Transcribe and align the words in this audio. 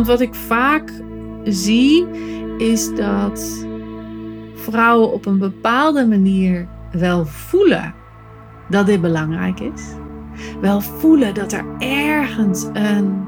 Want 0.00 0.12
wat 0.12 0.28
ik 0.28 0.34
vaak 0.34 0.92
zie, 1.44 2.06
is 2.58 2.94
dat 2.94 3.66
vrouwen 4.54 5.12
op 5.12 5.26
een 5.26 5.38
bepaalde 5.38 6.06
manier 6.06 6.68
wel 6.92 7.26
voelen 7.26 7.94
dat 8.70 8.86
dit 8.86 9.00
belangrijk 9.00 9.60
is. 9.60 9.82
Wel 10.60 10.80
voelen 10.80 11.34
dat 11.34 11.52
er 11.52 11.64
ergens 11.78 12.66
een 12.72 13.24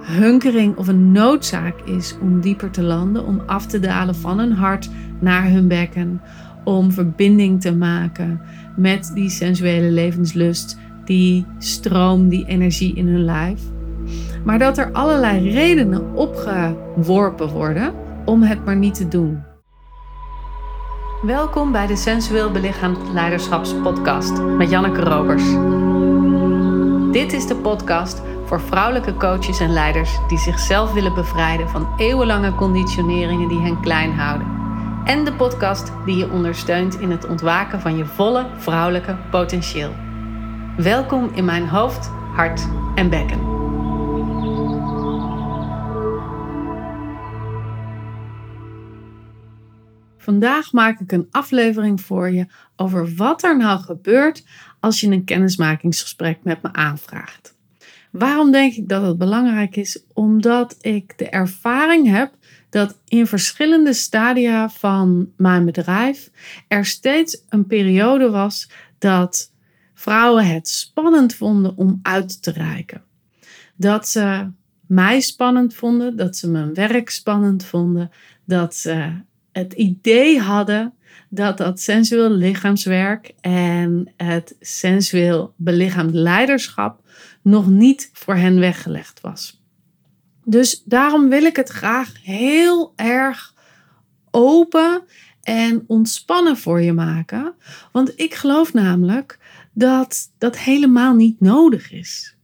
hunkering 0.00 0.76
of 0.76 0.88
een 0.88 1.12
noodzaak 1.12 1.80
is 1.80 2.16
om 2.20 2.40
dieper 2.40 2.70
te 2.70 2.82
landen, 2.82 3.26
om 3.26 3.42
af 3.46 3.66
te 3.66 3.80
dalen 3.80 4.14
van 4.14 4.38
hun 4.38 4.52
hart 4.52 4.90
naar 5.20 5.50
hun 5.50 5.68
bekken, 5.68 6.20
om 6.64 6.92
verbinding 6.92 7.60
te 7.60 7.74
maken 7.74 8.40
met 8.76 9.10
die 9.14 9.30
sensuele 9.30 9.90
levenslust, 9.90 10.78
die 11.04 11.46
stroom, 11.58 12.28
die 12.28 12.46
energie 12.46 12.94
in 12.94 13.06
hun 13.06 13.24
lijf. 13.24 13.60
Maar 14.46 14.58
dat 14.58 14.78
er 14.78 14.92
allerlei 14.92 15.50
redenen 15.50 16.14
opgeworpen 16.14 17.48
worden 17.48 17.94
om 18.24 18.42
het 18.42 18.64
maar 18.64 18.76
niet 18.76 18.94
te 18.94 19.08
doen. 19.08 19.42
Welkom 21.22 21.72
bij 21.72 21.86
de 21.86 21.96
Sensueel 21.96 22.50
Belichaamd 22.50 22.98
Leiderschapspodcast 23.12 24.42
met 24.42 24.70
Janneke 24.70 25.00
Robers. 25.00 25.44
Dit 27.12 27.32
is 27.32 27.46
de 27.46 27.56
podcast 27.56 28.22
voor 28.44 28.60
vrouwelijke 28.60 29.14
coaches 29.16 29.60
en 29.60 29.72
leiders 29.72 30.18
die 30.28 30.38
zichzelf 30.38 30.92
willen 30.92 31.14
bevrijden 31.14 31.68
van 31.68 31.88
eeuwenlange 31.96 32.54
conditioneringen 32.54 33.48
die 33.48 33.60
hen 33.60 33.80
klein 33.80 34.12
houden. 34.12 34.46
En 35.04 35.24
de 35.24 35.32
podcast 35.32 35.92
die 36.04 36.16
je 36.16 36.30
ondersteunt 36.30 37.00
in 37.00 37.10
het 37.10 37.26
ontwaken 37.26 37.80
van 37.80 37.96
je 37.96 38.04
volle 38.04 38.46
vrouwelijke 38.56 39.16
potentieel. 39.30 39.90
Welkom 40.76 41.30
in 41.34 41.44
mijn 41.44 41.68
hoofd, 41.68 42.10
hart 42.34 42.68
en 42.94 43.10
bekken. 43.10 43.55
Vandaag 50.26 50.72
maak 50.72 51.00
ik 51.00 51.12
een 51.12 51.28
aflevering 51.30 52.00
voor 52.00 52.30
je 52.30 52.46
over 52.76 53.14
wat 53.14 53.42
er 53.42 53.56
nou 53.56 53.80
gebeurt 53.80 54.44
als 54.80 55.00
je 55.00 55.10
een 55.10 55.24
kennismakingsgesprek 55.24 56.38
met 56.42 56.62
me 56.62 56.72
aanvraagt. 56.72 57.54
Waarom 58.10 58.52
denk 58.52 58.74
ik 58.74 58.88
dat 58.88 59.02
het 59.02 59.18
belangrijk 59.18 59.76
is? 59.76 60.02
Omdat 60.12 60.76
ik 60.80 61.18
de 61.18 61.28
ervaring 61.28 62.08
heb 62.08 62.32
dat 62.70 62.98
in 63.08 63.26
verschillende 63.26 63.92
stadia 63.92 64.68
van 64.68 65.32
mijn 65.36 65.64
bedrijf 65.64 66.30
er 66.68 66.84
steeds 66.84 67.42
een 67.48 67.66
periode 67.66 68.30
was 68.30 68.70
dat 68.98 69.52
vrouwen 69.94 70.46
het 70.46 70.68
spannend 70.68 71.34
vonden 71.34 71.76
om 71.76 71.98
uit 72.02 72.42
te 72.42 72.50
reiken. 72.50 73.02
Dat 73.76 74.08
ze 74.08 74.50
mij 74.86 75.20
spannend 75.20 75.74
vonden, 75.74 76.16
dat 76.16 76.36
ze 76.36 76.50
mijn 76.50 76.74
werk 76.74 77.10
spannend 77.10 77.64
vonden, 77.64 78.10
dat 78.44 78.74
ze 78.74 79.24
het 79.58 79.72
idee 79.72 80.40
hadden 80.40 80.94
dat 81.28 81.58
dat 81.58 81.80
sensueel 81.80 82.30
lichaamswerk 82.30 83.32
en 83.40 84.12
het 84.16 84.56
sensueel 84.60 85.54
belichaamd 85.56 86.14
leiderschap 86.14 87.00
nog 87.42 87.66
niet 87.66 88.10
voor 88.12 88.34
hen 88.34 88.58
weggelegd 88.58 89.20
was. 89.20 89.62
Dus 90.44 90.82
daarom 90.84 91.28
wil 91.28 91.42
ik 91.42 91.56
het 91.56 91.68
graag 91.68 92.12
heel 92.22 92.92
erg 92.96 93.54
open 94.30 95.02
en 95.42 95.84
ontspannen 95.86 96.56
voor 96.56 96.80
je 96.80 96.92
maken. 96.92 97.54
Want 97.92 98.12
ik 98.16 98.34
geloof 98.34 98.72
namelijk 98.72 99.38
dat 99.72 100.32
dat 100.38 100.58
helemaal 100.58 101.14
niet 101.14 101.40
nodig 101.40 101.92
is. 101.92 102.35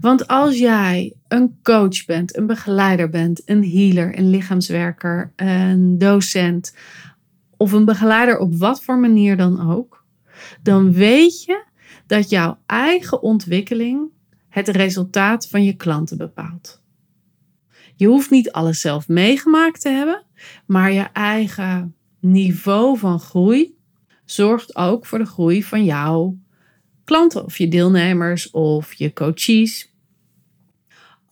Want 0.00 0.26
als 0.28 0.58
jij 0.58 1.14
een 1.28 1.58
coach 1.62 2.04
bent, 2.04 2.36
een 2.36 2.46
begeleider 2.46 3.08
bent, 3.08 3.42
een 3.44 3.70
healer, 3.70 4.18
een 4.18 4.30
lichaamswerker, 4.30 5.32
een 5.36 5.98
docent 5.98 6.76
of 7.56 7.72
een 7.72 7.84
begeleider 7.84 8.38
op 8.38 8.54
wat 8.54 8.82
voor 8.82 8.98
manier 8.98 9.36
dan 9.36 9.70
ook, 9.70 10.04
dan 10.62 10.92
weet 10.92 11.44
je 11.44 11.64
dat 12.06 12.30
jouw 12.30 12.58
eigen 12.66 13.22
ontwikkeling 13.22 14.10
het 14.48 14.68
resultaat 14.68 15.48
van 15.48 15.64
je 15.64 15.76
klanten 15.76 16.16
bepaalt. 16.16 16.82
Je 17.94 18.06
hoeft 18.06 18.30
niet 18.30 18.52
alles 18.52 18.80
zelf 18.80 19.08
meegemaakt 19.08 19.80
te 19.80 19.88
hebben, 19.88 20.24
maar 20.66 20.92
je 20.92 21.06
eigen 21.12 21.94
niveau 22.20 22.98
van 22.98 23.20
groei 23.20 23.76
zorgt 24.24 24.76
ook 24.76 25.06
voor 25.06 25.18
de 25.18 25.26
groei 25.26 25.64
van 25.64 25.84
jouw 25.84 26.38
klanten 27.08 27.44
of 27.44 27.58
je 27.58 27.68
deelnemers 27.68 28.50
of 28.50 28.94
je 28.94 29.12
coaches. 29.12 29.92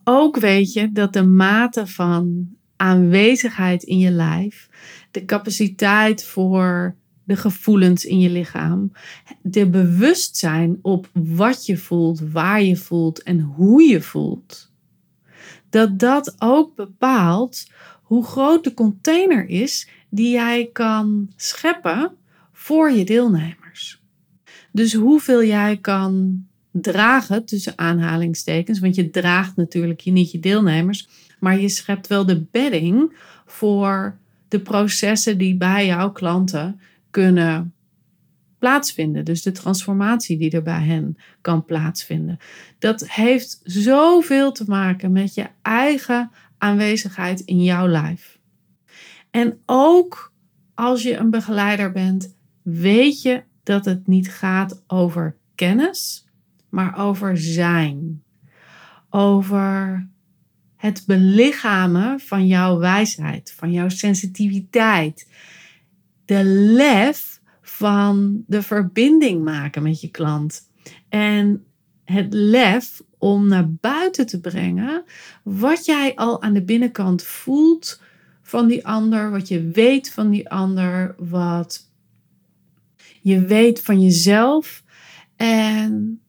Ook 0.03 0.39
weet 0.39 0.73
je 0.73 0.91
dat 0.91 1.13
de 1.13 1.23
mate 1.23 1.87
van 1.87 2.49
aanwezigheid 2.75 3.83
in 3.83 3.97
je 3.97 4.11
lijf, 4.11 4.69
de 5.11 5.25
capaciteit 5.25 6.23
voor 6.23 6.95
de 7.23 7.35
gevoelens 7.35 8.05
in 8.05 8.19
je 8.19 8.29
lichaam, 8.29 8.91
de 9.41 9.69
bewustzijn 9.69 10.79
op 10.81 11.09
wat 11.13 11.65
je 11.65 11.77
voelt, 11.77 12.19
waar 12.19 12.63
je 12.63 12.75
voelt 12.75 13.23
en 13.23 13.39
hoe 13.39 13.83
je 13.83 14.01
voelt, 14.01 14.71
dat 15.69 15.99
dat 15.99 16.35
ook 16.39 16.75
bepaalt 16.75 17.71
hoe 18.01 18.25
groot 18.25 18.63
de 18.63 18.73
container 18.73 19.49
is 19.49 19.89
die 20.09 20.31
jij 20.31 20.69
kan 20.73 21.31
scheppen 21.35 22.11
voor 22.51 22.91
je 22.91 23.05
deelnemers. 23.05 23.66
Dus 24.77 24.93
hoeveel 24.93 25.43
jij 25.43 25.77
kan 25.77 26.45
dragen, 26.71 27.45
tussen 27.45 27.73
aanhalingstekens, 27.75 28.79
want 28.79 28.95
je 28.95 29.09
draagt 29.09 29.55
natuurlijk 29.55 29.99
je 29.99 30.11
niet 30.11 30.31
je 30.31 30.39
deelnemers, 30.39 31.07
maar 31.39 31.59
je 31.59 31.69
schept 31.69 32.07
wel 32.07 32.25
de 32.25 32.45
bedding 32.51 33.17
voor 33.45 34.17
de 34.47 34.59
processen 34.59 35.37
die 35.37 35.55
bij 35.55 35.85
jouw 35.85 36.11
klanten 36.11 36.79
kunnen 37.11 37.73
plaatsvinden. 38.59 39.25
Dus 39.25 39.41
de 39.41 39.51
transformatie 39.51 40.37
die 40.37 40.51
er 40.51 40.63
bij 40.63 40.83
hen 40.83 41.17
kan 41.41 41.65
plaatsvinden. 41.65 42.39
Dat 42.79 43.09
heeft 43.09 43.59
zoveel 43.63 44.51
te 44.51 44.63
maken 44.67 45.11
met 45.11 45.33
je 45.33 45.47
eigen 45.61 46.31
aanwezigheid 46.57 47.39
in 47.39 47.63
jouw 47.63 47.87
lijf. 47.87 48.39
En 49.31 49.59
ook 49.65 50.33
als 50.73 51.03
je 51.03 51.15
een 51.15 51.29
begeleider 51.29 51.91
bent, 51.91 52.35
weet 52.61 53.21
je 53.21 53.43
dat 53.67 53.85
het 53.85 54.07
niet 54.07 54.29
gaat 54.31 54.83
over 54.87 55.37
kennis, 55.55 56.27
maar 56.69 56.97
over 56.97 57.37
zijn. 57.37 58.23
Over 59.09 60.07
het 60.75 61.03
belichamen 61.05 62.19
van 62.19 62.47
jouw 62.47 62.77
wijsheid, 62.77 63.53
van 63.57 63.71
jouw 63.71 63.89
sensitiviteit. 63.89 65.29
De 66.25 66.43
lef 66.43 67.41
van 67.61 68.43
de 68.47 68.61
verbinding 68.61 69.43
maken 69.43 69.83
met 69.83 70.01
je 70.01 70.11
klant. 70.11 70.69
En 71.09 71.65
het 72.03 72.33
lef 72.33 73.01
om 73.17 73.47
naar 73.47 73.71
buiten 73.71 74.25
te 74.25 74.39
brengen 74.39 75.03
wat 75.43 75.85
jij 75.85 76.15
al 76.15 76.41
aan 76.41 76.53
de 76.53 76.63
binnenkant 76.63 77.23
voelt 77.23 78.01
van 78.41 78.67
die 78.67 78.87
ander, 78.87 79.31
wat 79.31 79.47
je 79.47 79.69
weet 79.69 80.11
van 80.11 80.29
die 80.29 80.49
ander, 80.49 81.15
wat 81.17 81.86
je 83.27 83.45
weet 83.45 83.81
van 83.81 84.01
jezelf. 84.01 84.83
En 85.35 86.21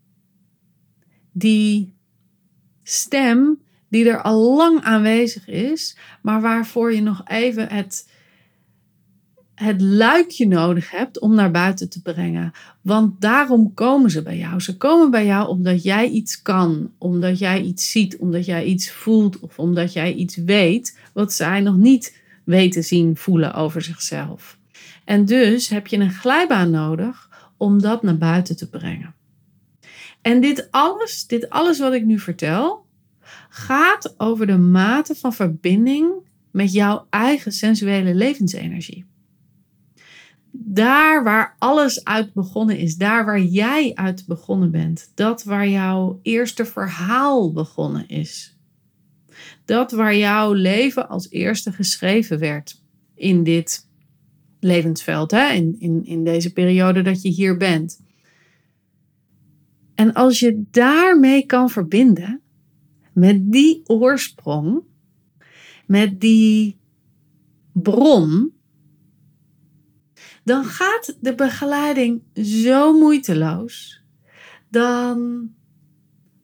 die 1.32 1.94
stem 2.82 3.58
die 3.88 4.08
er 4.08 4.22
al 4.22 4.56
lang 4.56 4.80
aanwezig 4.80 5.48
is, 5.48 5.96
maar 6.22 6.40
waarvoor 6.40 6.94
je 6.94 7.02
nog 7.02 7.22
even 7.28 7.68
het, 7.68 8.08
het 9.54 9.80
luikje 9.80 10.46
nodig 10.46 10.90
hebt 10.90 11.20
om 11.20 11.34
naar 11.34 11.50
buiten 11.50 11.88
te 11.88 12.02
brengen. 12.02 12.52
Want 12.82 13.20
daarom 13.20 13.74
komen 13.74 14.10
ze 14.10 14.22
bij 14.22 14.38
jou. 14.38 14.60
Ze 14.60 14.76
komen 14.76 15.10
bij 15.10 15.26
jou 15.26 15.48
omdat 15.48 15.82
jij 15.82 16.08
iets 16.08 16.42
kan, 16.42 16.90
omdat 16.98 17.38
jij 17.38 17.60
iets 17.60 17.90
ziet, 17.90 18.16
omdat 18.16 18.44
jij 18.44 18.64
iets 18.64 18.90
voelt 18.90 19.40
of 19.40 19.58
omdat 19.58 19.92
jij 19.92 20.14
iets 20.14 20.36
weet 20.36 20.98
wat 21.12 21.32
zij 21.32 21.60
nog 21.60 21.76
niet 21.76 22.16
weten, 22.44 22.84
zien, 22.84 23.16
voelen 23.16 23.54
over 23.54 23.82
zichzelf. 23.82 24.57
En 25.08 25.24
dus 25.24 25.68
heb 25.68 25.86
je 25.86 25.96
een 25.96 26.12
glijbaan 26.12 26.70
nodig 26.70 27.28
om 27.56 27.80
dat 27.80 28.02
naar 28.02 28.18
buiten 28.18 28.56
te 28.56 28.68
brengen. 28.68 29.14
En 30.22 30.40
dit 30.40 30.68
alles, 30.70 31.26
dit 31.26 31.50
alles 31.50 31.78
wat 31.78 31.92
ik 31.92 32.04
nu 32.04 32.18
vertel, 32.18 32.86
gaat 33.48 34.14
over 34.16 34.46
de 34.46 34.56
mate 34.56 35.14
van 35.14 35.32
verbinding 35.32 36.12
met 36.50 36.72
jouw 36.72 37.06
eigen 37.10 37.52
sensuele 37.52 38.14
levensenergie. 38.14 39.06
Daar 40.50 41.24
waar 41.24 41.56
alles 41.58 42.04
uit 42.04 42.32
begonnen 42.32 42.78
is, 42.78 42.96
daar 42.96 43.24
waar 43.24 43.40
jij 43.40 43.94
uit 43.94 44.26
begonnen 44.26 44.70
bent, 44.70 45.12
dat 45.14 45.42
waar 45.42 45.68
jouw 45.68 46.18
eerste 46.22 46.64
verhaal 46.64 47.52
begonnen 47.52 48.08
is. 48.08 48.58
Dat 49.64 49.92
waar 49.92 50.16
jouw 50.16 50.52
leven 50.52 51.08
als 51.08 51.30
eerste 51.30 51.72
geschreven 51.72 52.38
werd 52.38 52.82
in 53.14 53.42
dit 53.42 53.87
levensveld, 54.60 55.30
hè? 55.30 55.52
In, 55.52 55.76
in, 55.78 56.04
in 56.04 56.24
deze 56.24 56.52
periode 56.52 57.02
dat 57.02 57.22
je 57.22 57.28
hier 57.28 57.56
bent. 57.56 58.00
En 59.94 60.12
als 60.12 60.38
je 60.38 60.62
daarmee 60.70 61.46
kan 61.46 61.70
verbinden, 61.70 62.40
met 63.12 63.52
die 63.52 63.82
oorsprong, 63.86 64.82
met 65.86 66.20
die 66.20 66.78
bron, 67.72 68.52
dan 70.44 70.64
gaat 70.64 71.16
de 71.20 71.34
begeleiding 71.34 72.22
zo 72.34 72.98
moeiteloos. 72.98 74.02
Dan 74.70 75.48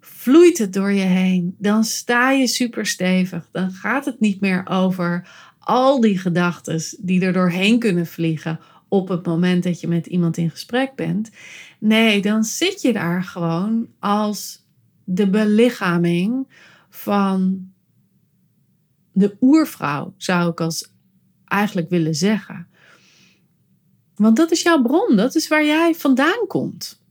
vloeit 0.00 0.58
het 0.58 0.72
door 0.72 0.92
je 0.92 1.04
heen. 1.04 1.54
Dan 1.58 1.84
sta 1.84 2.30
je 2.30 2.46
super 2.46 2.86
stevig. 2.86 3.48
Dan 3.52 3.70
gaat 3.70 4.04
het 4.04 4.20
niet 4.20 4.40
meer 4.40 4.66
over 4.68 5.28
al 5.64 6.00
die 6.00 6.18
gedachten 6.18 6.82
die 7.00 7.20
er 7.20 7.32
doorheen 7.32 7.78
kunnen 7.78 8.06
vliegen 8.06 8.60
op 8.88 9.08
het 9.08 9.26
moment 9.26 9.62
dat 9.62 9.80
je 9.80 9.88
met 9.88 10.06
iemand 10.06 10.36
in 10.36 10.50
gesprek 10.50 10.94
bent. 10.94 11.30
Nee, 11.78 12.22
dan 12.22 12.44
zit 12.44 12.82
je 12.82 12.92
daar 12.92 13.24
gewoon 13.24 13.88
als 13.98 14.66
de 15.04 15.30
belichaming 15.30 16.48
van 16.90 17.68
de 19.12 19.36
oervrouw, 19.40 20.14
zou 20.16 20.50
ik 20.50 20.60
als 20.60 20.92
eigenlijk 21.44 21.90
willen 21.90 22.14
zeggen. 22.14 22.66
Want 24.14 24.36
dat 24.36 24.50
is 24.50 24.62
jouw 24.62 24.82
bron, 24.82 25.16
dat 25.16 25.34
is 25.34 25.48
waar 25.48 25.64
jij 25.64 25.94
vandaan 25.94 26.46
komt. 26.46 27.02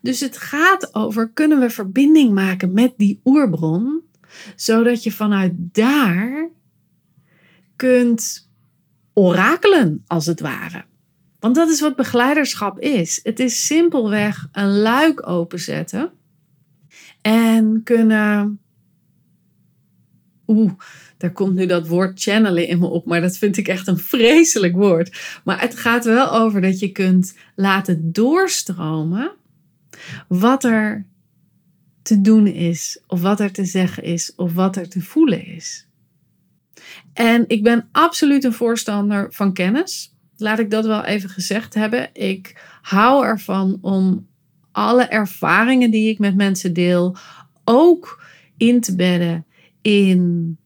Dus 0.00 0.20
het 0.20 0.36
gaat 0.36 0.94
over 0.94 1.30
kunnen 1.30 1.60
we 1.60 1.70
verbinding 1.70 2.32
maken 2.32 2.72
met 2.72 2.92
die 2.96 3.20
oerbron, 3.24 4.00
zodat 4.56 5.02
je 5.02 5.12
vanuit 5.12 5.52
daar 5.56 6.50
kunt 7.80 8.50
orakelen, 9.12 10.04
als 10.06 10.26
het 10.26 10.40
ware. 10.40 10.84
Want 11.38 11.54
dat 11.54 11.68
is 11.68 11.80
wat 11.80 11.96
begeleiderschap 11.96 12.78
is. 12.78 13.20
Het 13.22 13.40
is 13.40 13.66
simpelweg 13.66 14.48
een 14.52 14.78
luik 14.78 15.28
openzetten 15.28 16.12
en 17.20 17.80
kunnen. 17.84 18.60
Oeh, 20.46 20.72
daar 21.16 21.32
komt 21.32 21.54
nu 21.54 21.66
dat 21.66 21.86
woord 21.86 22.22
channelen 22.22 22.66
in 22.68 22.78
me 22.78 22.86
op, 22.86 23.06
maar 23.06 23.20
dat 23.20 23.36
vind 23.36 23.56
ik 23.56 23.68
echt 23.68 23.86
een 23.86 23.98
vreselijk 23.98 24.74
woord. 24.74 25.40
Maar 25.44 25.60
het 25.60 25.76
gaat 25.76 26.04
wel 26.04 26.32
over 26.32 26.60
dat 26.60 26.78
je 26.78 26.92
kunt 26.92 27.36
laten 27.54 28.12
doorstromen 28.12 29.32
wat 30.28 30.64
er 30.64 31.06
te 32.02 32.20
doen 32.20 32.46
is, 32.46 33.02
of 33.06 33.20
wat 33.20 33.40
er 33.40 33.52
te 33.52 33.64
zeggen 33.64 34.02
is, 34.02 34.34
of 34.36 34.52
wat 34.52 34.76
er 34.76 34.88
te 34.88 35.00
voelen 35.00 35.46
is. 35.46 35.88
En 37.20 37.44
ik 37.46 37.62
ben 37.62 37.88
absoluut 37.92 38.44
een 38.44 38.52
voorstander 38.52 39.32
van 39.32 39.52
kennis. 39.52 40.14
Laat 40.36 40.58
ik 40.58 40.70
dat 40.70 40.86
wel 40.86 41.04
even 41.04 41.28
gezegd 41.28 41.74
hebben. 41.74 42.08
Ik 42.12 42.62
hou 42.82 43.24
ervan 43.24 43.78
om 43.80 44.26
alle 44.72 45.04
ervaringen 45.04 45.90
die 45.90 46.08
ik 46.08 46.18
met 46.18 46.36
mensen 46.36 46.72
deel 46.72 47.16
ook 47.64 48.22
in 48.56 48.80
te 48.80 48.96
bedden 48.96 49.46
in 49.82 50.56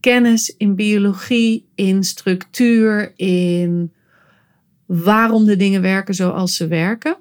kennis, 0.00 0.54
in 0.56 0.74
biologie, 0.74 1.68
in 1.74 2.04
structuur, 2.04 3.12
in 3.16 3.92
waarom 4.86 5.44
de 5.44 5.56
dingen 5.56 5.82
werken 5.82 6.14
zoals 6.14 6.56
ze 6.56 6.66
werken. 6.66 7.16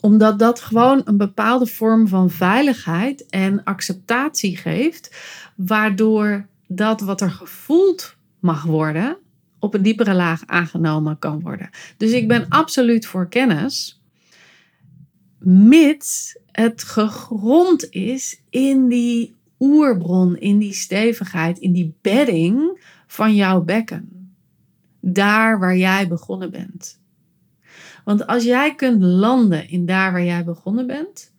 Omdat 0.00 0.38
dat 0.38 0.60
gewoon 0.60 1.02
een 1.04 1.16
bepaalde 1.16 1.66
vorm 1.66 2.08
van 2.08 2.30
veiligheid 2.30 3.26
en 3.26 3.64
acceptatie 3.64 4.56
geeft, 4.56 5.16
waardoor 5.56 6.48
dat 6.72 7.00
wat 7.00 7.20
er 7.20 7.30
gevoeld 7.30 8.16
mag 8.40 8.62
worden, 8.62 9.16
op 9.58 9.74
een 9.74 9.82
diepere 9.82 10.14
laag 10.14 10.42
aangenomen 10.46 11.18
kan 11.18 11.40
worden. 11.40 11.70
Dus 11.96 12.12
ik 12.12 12.28
ben 12.28 12.48
absoluut 12.48 13.06
voor 13.06 13.28
kennis, 13.28 14.02
mits 15.38 16.38
het 16.52 16.82
gegrond 16.82 17.90
is 17.90 18.42
in 18.50 18.88
die 18.88 19.36
oerbron, 19.58 20.36
in 20.36 20.58
die 20.58 20.72
stevigheid, 20.72 21.58
in 21.58 21.72
die 21.72 21.94
bedding 22.00 22.82
van 23.06 23.34
jouw 23.34 23.60
bekken. 23.60 24.34
Daar 25.00 25.58
waar 25.58 25.76
jij 25.76 26.08
begonnen 26.08 26.50
bent. 26.50 27.00
Want 28.04 28.26
als 28.26 28.44
jij 28.44 28.74
kunt 28.74 29.02
landen 29.02 29.68
in 29.68 29.86
daar 29.86 30.12
waar 30.12 30.24
jij 30.24 30.44
begonnen 30.44 30.86
bent, 30.86 31.32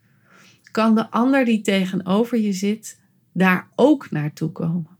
kan 0.71 0.95
de 0.95 1.11
ander 1.11 1.45
die 1.45 1.61
tegenover 1.61 2.39
je 2.39 2.53
zit 2.53 2.99
daar 3.33 3.67
ook 3.75 4.11
naartoe 4.11 4.51
komen. 4.51 4.90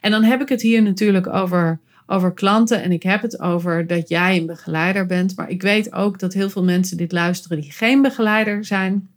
En 0.00 0.10
dan 0.10 0.22
heb 0.22 0.40
ik 0.40 0.48
het 0.48 0.62
hier 0.62 0.82
natuurlijk 0.82 1.26
over, 1.26 1.80
over 2.06 2.32
klanten 2.32 2.82
en 2.82 2.92
ik 2.92 3.02
heb 3.02 3.22
het 3.22 3.40
over 3.40 3.86
dat 3.86 4.08
jij 4.08 4.36
een 4.36 4.46
begeleider 4.46 5.06
bent. 5.06 5.36
Maar 5.36 5.50
ik 5.50 5.62
weet 5.62 5.92
ook 5.92 6.18
dat 6.18 6.32
heel 6.32 6.50
veel 6.50 6.64
mensen 6.64 6.96
dit 6.96 7.12
luisteren 7.12 7.60
die 7.60 7.72
geen 7.72 8.02
begeleider 8.02 8.64
zijn. 8.64 9.08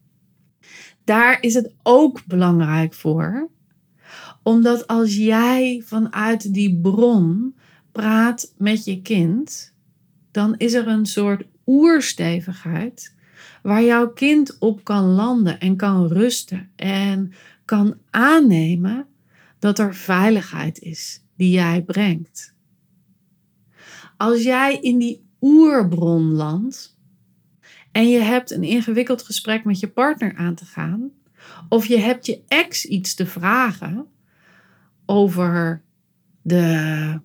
Daar 1.04 1.38
is 1.42 1.54
het 1.54 1.74
ook 1.84 2.26
belangrijk 2.26 2.94
voor. 2.94 3.50
Omdat 4.44 4.88
als 4.88 5.16
jij 5.16 5.84
vanuit 5.86 6.54
die 6.54 6.80
bron 6.82 7.56
praat 7.92 8.54
met 8.58 8.86
je 8.86 9.02
kind, 9.02 9.74
dan 10.32 10.56
is 10.58 10.74
er 10.74 10.88
een 10.88 11.06
soort 11.06 11.44
oerstevigheid 11.66 13.16
waar 13.62 13.84
jouw 13.84 14.10
kind 14.10 14.58
op 14.60 14.84
kan 14.84 15.04
landen 15.04 15.60
en 15.60 15.76
kan 15.76 16.08
rusten 16.08 16.70
en 16.76 17.34
kan 17.66 17.96
aannemen 18.10 19.06
dat 19.60 19.80
er 19.80 19.96
veiligheid 19.96 20.80
is 20.80 21.24
die 21.36 21.52
jij 21.52 21.84
brengt. 21.84 22.56
Als 24.18 24.44
jij 24.44 24.80
in 24.82 24.98
die 24.98 25.26
oerbron 25.42 26.32
landt 26.32 26.98
en 27.92 28.10
je 28.10 28.20
hebt 28.20 28.52
een 28.52 28.64
ingewikkeld 28.64 29.24
gesprek 29.24 29.66
met 29.66 29.80
je 29.80 29.88
partner 29.88 30.36
aan 30.36 30.56
te 30.56 30.66
gaan, 30.66 31.12
of 31.70 31.86
je 31.86 31.98
hebt 31.98 32.26
je 32.26 32.42
ex 32.48 32.86
iets 32.86 33.16
te 33.16 33.26
vragen 33.26 34.08
over 35.06 35.82
de 36.42 37.20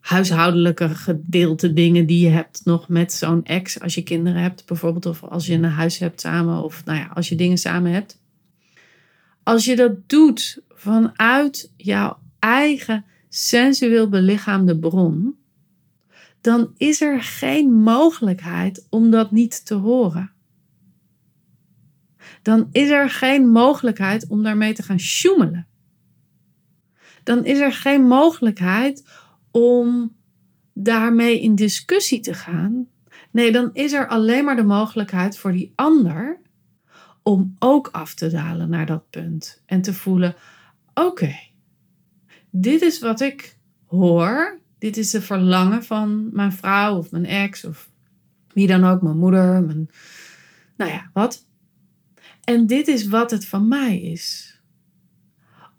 huishoudelijke 0.00 0.88
gedeelte 0.88 1.72
dingen 1.72 2.06
die 2.06 2.24
je 2.24 2.30
hebt 2.30 2.60
nog 2.64 2.88
met 2.88 3.12
zo'n 3.12 3.44
ex 3.44 3.80
als 3.80 3.94
je 3.94 4.02
kinderen 4.02 4.42
hebt 4.42 4.66
bijvoorbeeld 4.66 5.06
of 5.06 5.22
als 5.22 5.46
je 5.46 5.54
een 5.54 5.64
huis 5.64 5.98
hebt 5.98 6.20
samen 6.20 6.62
of 6.62 6.84
nou 6.84 6.98
ja, 6.98 7.10
als 7.14 7.28
je 7.28 7.34
dingen 7.34 7.58
samen 7.58 7.92
hebt. 7.92 8.20
Als 9.42 9.64
je 9.64 9.76
dat 9.76 10.08
doet 10.08 10.62
vanuit 10.80 11.72
jouw 11.76 12.18
eigen 12.38 13.04
sensueel 13.28 14.08
belichaamde 14.08 14.78
bron, 14.78 15.38
dan 16.40 16.74
is 16.76 17.00
er 17.00 17.22
geen 17.22 17.72
mogelijkheid 17.72 18.86
om 18.90 19.10
dat 19.10 19.30
niet 19.30 19.66
te 19.66 19.74
horen. 19.74 20.30
Dan 22.42 22.68
is 22.72 22.88
er 22.88 23.10
geen 23.10 23.48
mogelijkheid 23.48 24.26
om 24.28 24.42
daarmee 24.42 24.72
te 24.72 24.82
gaan 24.82 25.00
sjoemelen. 25.00 25.66
Dan 27.22 27.44
is 27.44 27.58
er 27.58 27.72
geen 27.72 28.02
mogelijkheid 28.02 29.08
om 29.50 30.16
daarmee 30.72 31.40
in 31.40 31.54
discussie 31.54 32.20
te 32.20 32.34
gaan. 32.34 32.88
Nee, 33.30 33.52
dan 33.52 33.70
is 33.72 33.92
er 33.92 34.08
alleen 34.08 34.44
maar 34.44 34.56
de 34.56 34.62
mogelijkheid 34.62 35.38
voor 35.38 35.52
die 35.52 35.72
ander 35.74 36.40
om 37.22 37.56
ook 37.58 37.88
af 37.92 38.14
te 38.14 38.30
dalen 38.30 38.68
naar 38.68 38.86
dat 38.86 39.10
punt 39.10 39.62
en 39.66 39.82
te 39.82 39.94
voelen: 39.94 40.34
oké, 41.06 41.34
dit 42.50 42.82
is 42.82 42.98
wat 42.98 43.20
ik 43.20 43.56
hoor. 43.86 44.58
Dit 44.78 44.96
is 44.96 45.10
de 45.10 45.22
verlangen 45.22 45.84
van 45.84 46.28
mijn 46.32 46.52
vrouw 46.52 46.96
of 46.96 47.10
mijn 47.10 47.26
ex 47.26 47.64
of 47.64 47.90
wie 48.52 48.66
dan 48.66 48.84
ook, 48.84 49.02
mijn 49.02 49.18
moeder, 49.18 49.62
mijn, 49.62 49.90
nou 50.76 50.90
ja, 50.90 51.10
wat. 51.12 51.46
En 52.44 52.66
dit 52.66 52.88
is 52.88 53.08
wat 53.08 53.30
het 53.30 53.46
van 53.46 53.68
mij 53.68 54.00
is. 54.00 54.58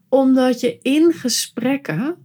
Omdat 0.09 0.59
je 0.59 0.79
in 0.81 1.13
gesprekken 1.13 2.15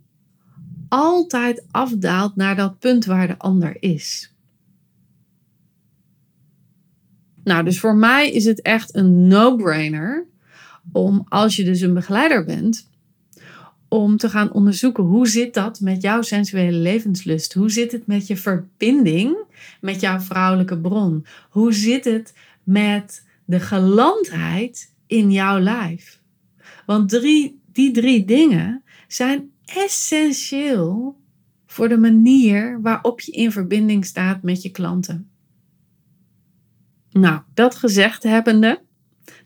altijd 0.88 1.66
afdaalt 1.70 2.36
naar 2.36 2.56
dat 2.56 2.78
punt 2.78 3.04
waar 3.04 3.26
de 3.26 3.38
ander 3.38 3.82
is. 3.82 4.34
Nou, 7.44 7.64
dus 7.64 7.80
voor 7.80 7.96
mij 7.96 8.30
is 8.30 8.44
het 8.44 8.62
echt 8.62 8.94
een 8.94 9.26
no-brainer 9.26 10.26
om 10.92 11.26
als 11.28 11.56
je 11.56 11.64
dus 11.64 11.80
een 11.80 11.94
begeleider 11.94 12.44
bent, 12.44 12.88
om 13.88 14.16
te 14.16 14.28
gaan 14.28 14.52
onderzoeken 14.52 15.04
hoe 15.04 15.28
zit 15.28 15.54
dat 15.54 15.80
met 15.80 16.02
jouw 16.02 16.22
sensuele 16.22 16.76
levenslust? 16.76 17.52
Hoe 17.52 17.70
zit 17.70 17.92
het 17.92 18.06
met 18.06 18.26
je 18.26 18.36
verbinding 18.36 19.36
met 19.80 20.00
jouw 20.00 20.20
vrouwelijke 20.20 20.78
bron? 20.78 21.26
Hoe 21.50 21.72
zit 21.72 22.04
het 22.04 22.34
met 22.62 23.24
de 23.44 23.60
gelandheid 23.60 24.92
in 25.06 25.32
jouw 25.32 25.58
lijf? 25.58 26.20
Want 26.86 27.20
die 27.72 27.90
drie 27.92 28.24
dingen 28.24 28.82
zijn 29.08 29.50
essentieel 29.64 31.16
voor 31.66 31.88
de 31.88 31.98
manier 31.98 32.80
waarop 32.82 33.20
je 33.20 33.32
in 33.32 33.52
verbinding 33.52 34.04
staat 34.04 34.42
met 34.42 34.62
je 34.62 34.70
klanten. 34.70 35.30
Nou, 37.10 37.40
dat 37.54 37.74
gezegd 37.74 38.22
hebbende, 38.22 38.82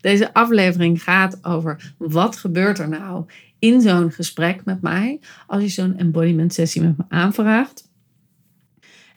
deze 0.01 0.33
aflevering 0.33 1.03
gaat 1.03 1.45
over 1.45 1.93
wat 1.97 2.35
gebeurt 2.35 2.79
er 2.79 2.89
nou 2.89 3.25
in 3.59 3.81
zo'n 3.81 4.11
gesprek 4.11 4.65
met 4.65 4.81
mij 4.81 5.19
als 5.47 5.61
je 5.61 5.69
zo'n 5.69 5.97
embodiment 5.97 6.53
sessie 6.53 6.81
met 6.81 6.97
me 6.97 7.03
aanvraagt. 7.09 7.89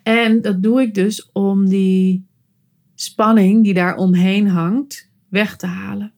En 0.03 0.41
dat 0.41 0.63
doe 0.63 0.81
ik 0.81 0.95
dus 0.95 1.31
om 1.33 1.69
die 1.69 2.27
spanning 2.95 3.65
die 3.65 3.75
daar 3.75 3.97
omheen 3.97 4.49
hangt 4.49 5.11
weg 5.29 5.57
te 5.57 5.67
halen. 5.67 6.13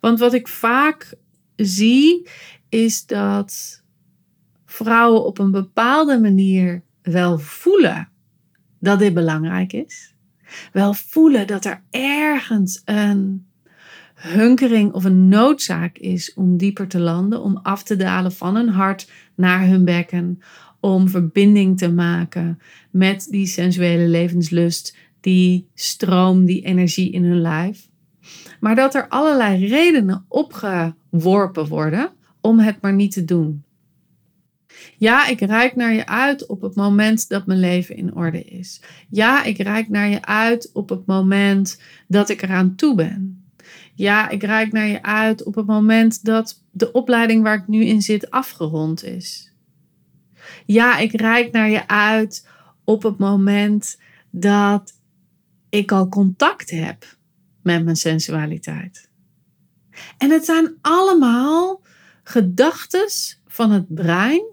Want 0.00 0.18
wat 0.18 0.34
ik 0.34 0.48
vaak 0.48 1.14
zie 1.56 2.28
is 2.68 3.06
dat 3.06 3.82
vrouwen 4.66 5.24
op 5.24 5.38
een 5.38 5.50
bepaalde 5.50 6.20
manier 6.20 6.82
wel 7.02 7.38
voelen 7.38 8.08
dat 8.78 8.98
dit 8.98 9.14
belangrijk 9.14 9.72
is. 9.72 10.14
Wel 10.72 10.94
voelen 10.94 11.46
dat 11.46 11.64
er 11.64 11.82
ergens 11.90 12.82
een 12.84 13.46
hunkering 14.22 14.92
of 14.92 15.04
een 15.04 15.28
noodzaak 15.28 15.98
is 15.98 16.34
om 16.34 16.56
dieper 16.56 16.88
te 16.88 17.00
landen, 17.00 17.42
om 17.42 17.56
af 17.56 17.82
te 17.82 17.96
dalen 17.96 18.32
van 18.32 18.56
hun 18.56 18.68
hart 18.68 19.10
naar 19.34 19.66
hun 19.66 19.84
bekken, 19.84 20.42
om 20.80 21.08
verbinding 21.08 21.78
te 21.78 21.92
maken 21.92 22.58
met 22.90 23.26
die 23.30 23.46
sensuele 23.46 24.08
levenslust, 24.08 24.96
die 25.20 25.68
stroom, 25.74 26.44
die 26.44 26.64
energie 26.64 27.12
in 27.12 27.24
hun 27.24 27.40
lijf. 27.40 27.88
Maar 28.60 28.74
dat 28.74 28.94
er 28.94 29.08
allerlei 29.08 29.66
redenen 29.66 30.24
opgeworpen 30.28 31.66
worden 31.66 32.10
om 32.40 32.58
het 32.58 32.76
maar 32.80 32.94
niet 32.94 33.12
te 33.12 33.24
doen. 33.24 33.64
Ja, 34.96 35.26
ik 35.26 35.40
reik 35.40 35.76
naar 35.76 35.94
je 35.94 36.06
uit 36.06 36.46
op 36.46 36.60
het 36.60 36.74
moment 36.74 37.28
dat 37.28 37.46
mijn 37.46 37.60
leven 37.60 37.96
in 37.96 38.14
orde 38.14 38.42
is. 38.42 38.82
Ja, 39.08 39.44
ik 39.44 39.58
reik 39.58 39.88
naar 39.88 40.08
je 40.08 40.24
uit 40.24 40.70
op 40.72 40.88
het 40.88 41.06
moment 41.06 41.80
dat 42.08 42.28
ik 42.28 42.42
eraan 42.42 42.74
toe 42.74 42.94
ben. 42.94 43.41
Ja, 43.94 44.28
ik 44.28 44.42
reik 44.42 44.72
naar 44.72 44.86
je 44.86 45.02
uit 45.02 45.44
op 45.44 45.54
het 45.54 45.66
moment 45.66 46.24
dat 46.24 46.62
de 46.70 46.92
opleiding 46.92 47.42
waar 47.42 47.56
ik 47.56 47.68
nu 47.68 47.84
in 47.84 48.02
zit 48.02 48.30
afgerond 48.30 49.04
is. 49.04 49.52
Ja, 50.66 50.98
ik 50.98 51.12
reik 51.12 51.52
naar 51.52 51.70
je 51.70 51.88
uit 51.88 52.48
op 52.84 53.02
het 53.02 53.18
moment 53.18 53.98
dat 54.30 54.92
ik 55.68 55.92
al 55.92 56.08
contact 56.08 56.70
heb 56.70 57.16
met 57.62 57.84
mijn 57.84 57.96
sensualiteit. 57.96 59.10
En 60.18 60.30
het 60.30 60.44
zijn 60.44 60.74
allemaal 60.80 61.82
gedachten 62.24 63.08
van 63.46 63.70
het 63.70 63.94
brein 63.94 64.44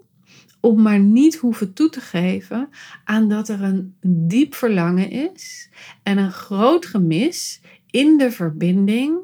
om 0.60 0.82
maar 0.82 0.98
niet 0.98 1.36
hoeven 1.36 1.72
toe 1.72 1.88
te 1.88 2.00
geven 2.00 2.68
aan 3.04 3.28
dat 3.28 3.48
er 3.48 3.62
een 3.62 3.96
diep 4.00 4.54
verlangen 4.54 5.10
is 5.10 5.70
en 6.02 6.18
een 6.18 6.32
groot 6.32 6.86
gemis 6.86 7.60
in 7.90 8.18
de 8.18 8.30
verbinding 8.30 9.18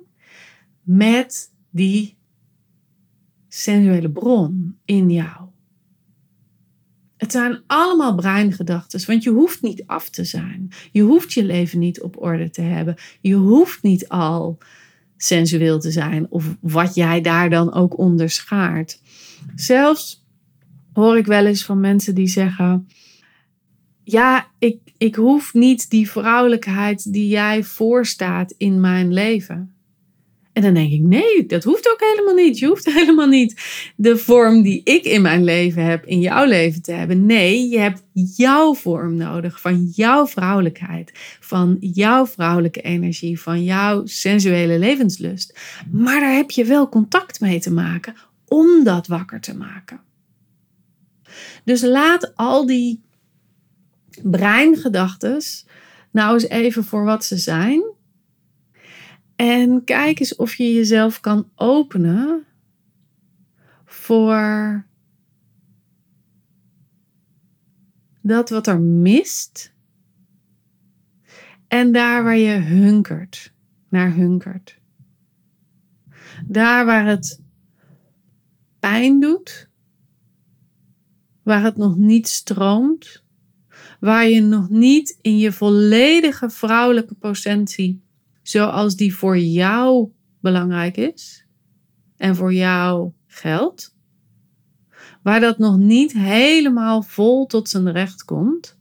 met 0.86 1.52
die 1.70 2.16
sensuele 3.48 4.10
bron 4.10 4.78
in 4.84 5.10
jou. 5.10 5.48
Het 7.16 7.32
zijn 7.32 7.62
allemaal 7.66 8.14
breingedachten, 8.14 9.06
want 9.06 9.22
je 9.22 9.30
hoeft 9.30 9.62
niet 9.62 9.82
af 9.86 10.10
te 10.10 10.24
zijn. 10.24 10.68
Je 10.92 11.02
hoeft 11.02 11.32
je 11.32 11.44
leven 11.44 11.78
niet 11.78 12.00
op 12.00 12.22
orde 12.22 12.50
te 12.50 12.60
hebben. 12.60 12.96
Je 13.20 13.34
hoeft 13.34 13.82
niet 13.82 14.08
al 14.08 14.58
sensueel 15.16 15.80
te 15.80 15.90
zijn 15.90 16.30
of 16.30 16.56
wat 16.60 16.94
jij 16.94 17.20
daar 17.20 17.50
dan 17.50 17.72
ook 17.72 17.98
onderschaart. 17.98 19.00
Zelfs 19.54 20.26
hoor 20.92 21.18
ik 21.18 21.26
wel 21.26 21.46
eens 21.46 21.64
van 21.64 21.80
mensen 21.80 22.14
die 22.14 22.28
zeggen: 22.28 22.88
Ja, 24.04 24.50
ik, 24.58 24.78
ik 24.98 25.14
hoef 25.14 25.54
niet 25.54 25.90
die 25.90 26.10
vrouwelijkheid 26.10 27.12
die 27.12 27.28
jij 27.28 27.64
voorstaat 27.64 28.54
in 28.56 28.80
mijn 28.80 29.12
leven. 29.12 29.75
En 30.56 30.62
dan 30.62 30.74
denk 30.74 30.92
ik, 30.92 31.00
nee, 31.00 31.46
dat 31.46 31.64
hoeft 31.64 31.90
ook 31.90 32.00
helemaal 32.00 32.44
niet. 32.44 32.58
Je 32.58 32.66
hoeft 32.66 32.92
helemaal 33.00 33.26
niet 33.26 33.62
de 33.96 34.16
vorm 34.16 34.62
die 34.62 34.80
ik 34.84 35.04
in 35.04 35.22
mijn 35.22 35.44
leven 35.44 35.84
heb, 35.84 36.04
in 36.04 36.20
jouw 36.20 36.46
leven 36.46 36.82
te 36.82 36.92
hebben. 36.92 37.26
Nee, 37.26 37.68
je 37.68 37.78
hebt 37.78 38.02
jouw 38.12 38.74
vorm 38.74 39.14
nodig 39.14 39.60
van 39.60 39.84
jouw 39.84 40.26
vrouwelijkheid, 40.26 41.12
van 41.40 41.76
jouw 41.80 42.26
vrouwelijke 42.26 42.80
energie, 42.80 43.40
van 43.40 43.64
jouw 43.64 44.06
sensuele 44.06 44.78
levenslust. 44.78 45.58
Maar 45.90 46.20
daar 46.20 46.34
heb 46.34 46.50
je 46.50 46.64
wel 46.64 46.88
contact 46.88 47.40
mee 47.40 47.60
te 47.60 47.72
maken 47.72 48.14
om 48.48 48.84
dat 48.84 49.06
wakker 49.06 49.40
te 49.40 49.56
maken. 49.56 50.00
Dus 51.64 51.82
laat 51.82 52.32
al 52.36 52.66
die 52.66 53.00
breingedachten 54.22 55.42
nou 56.10 56.34
eens 56.34 56.48
even 56.48 56.84
voor 56.84 57.04
wat 57.04 57.24
ze 57.24 57.36
zijn 57.36 57.94
en 59.36 59.84
kijk 59.84 60.20
eens 60.20 60.36
of 60.36 60.54
je 60.54 60.72
jezelf 60.72 61.20
kan 61.20 61.50
openen 61.54 62.44
voor 63.84 64.86
dat 68.20 68.50
wat 68.50 68.66
er 68.66 68.80
mist. 68.80 69.74
En 71.68 71.92
daar 71.92 72.24
waar 72.24 72.36
je 72.36 72.56
hunkert, 72.56 73.52
naar 73.88 74.14
hunkert. 74.14 74.78
Daar 76.46 76.86
waar 76.86 77.06
het 77.06 77.40
pijn 78.78 79.20
doet, 79.20 79.68
waar 81.42 81.62
het 81.62 81.76
nog 81.76 81.96
niet 81.96 82.28
stroomt, 82.28 83.24
waar 84.00 84.28
je 84.28 84.40
nog 84.40 84.68
niet 84.68 85.18
in 85.20 85.38
je 85.38 85.52
volledige 85.52 86.50
vrouwelijke 86.50 87.14
potentie 87.14 88.05
zoals 88.48 88.96
die 88.96 89.14
voor 89.14 89.38
jou 89.38 90.12
belangrijk 90.40 90.96
is 90.96 91.46
en 92.16 92.36
voor 92.36 92.52
jou 92.52 93.12
geldt, 93.26 93.96
waar 95.22 95.40
dat 95.40 95.58
nog 95.58 95.76
niet 95.76 96.12
helemaal 96.12 97.02
vol 97.02 97.46
tot 97.46 97.68
zijn 97.68 97.92
recht 97.92 98.24
komt. 98.24 98.78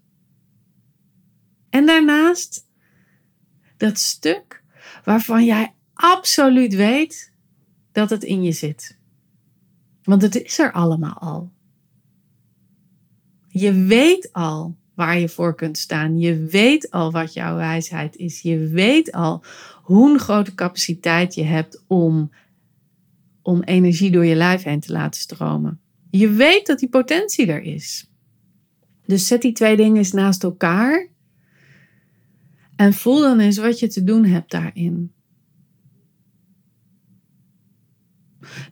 En 1.70 1.86
daarnaast 1.86 2.68
dat 3.78 4.00
stuk 4.00 4.64
waarvan 5.04 5.46
jij 5.46 5.74
absoluut 5.94 6.76
weet 6.76 7.34
dat 7.92 8.10
het 8.10 8.24
in 8.24 8.44
je 8.44 8.52
zit. 8.52 9.00
Want 10.04 10.22
het 10.22 10.36
is 10.36 10.60
er 10.60 10.72
allemaal 10.72 11.18
al. 11.18 11.52
Je 13.48 13.74
weet 13.74 14.34
al 14.34 14.78
waar 14.96 15.20
je 15.20 15.30
voor 15.30 15.56
kunt 15.56 15.78
staan. 15.78 16.20
Je 16.20 16.46
weet 16.46 16.92
al 16.92 17.12
wat 17.12 17.34
jouw 17.34 17.56
wijsheid 17.56 18.16
is. 18.16 18.42
Je 18.42 18.68
weet 18.68 19.12
al 19.12 19.44
hoe 19.82 20.20
grote 20.20 20.56
capaciteit 20.56 21.34
je 21.34 21.44
hebt 21.44 21.84
om, 21.88 22.32
om 23.42 23.64
energie 23.64 24.12
door 24.12 24.26
je 24.26 24.36
lijf 24.36 24.64
heen 24.64 24.80
te 24.80 24.92
laten 24.92 25.22
stromen. 25.22 25.80
Je 26.10 26.30
weet 26.30 26.68
dat 26.68 26.80
die 26.80 26.90
potentie 26.90 27.48
er 27.48 27.62
is. 27.62 28.10
Dus 29.06 29.28
zet 29.28 29.42
die 29.42 29.52
twee 29.52 29.76
dingen 29.76 29.98
eens 29.98 30.12
naast 30.12 30.44
elkaar. 30.44 31.08
En 32.76 32.94
voel 32.94 33.22
dan 33.22 33.40
eens 33.40 33.58
wat 33.58 33.80
je 33.80 33.88
te 33.88 34.04
doen 34.04 34.26
hebt 34.26 34.52
daarin. 34.52 35.14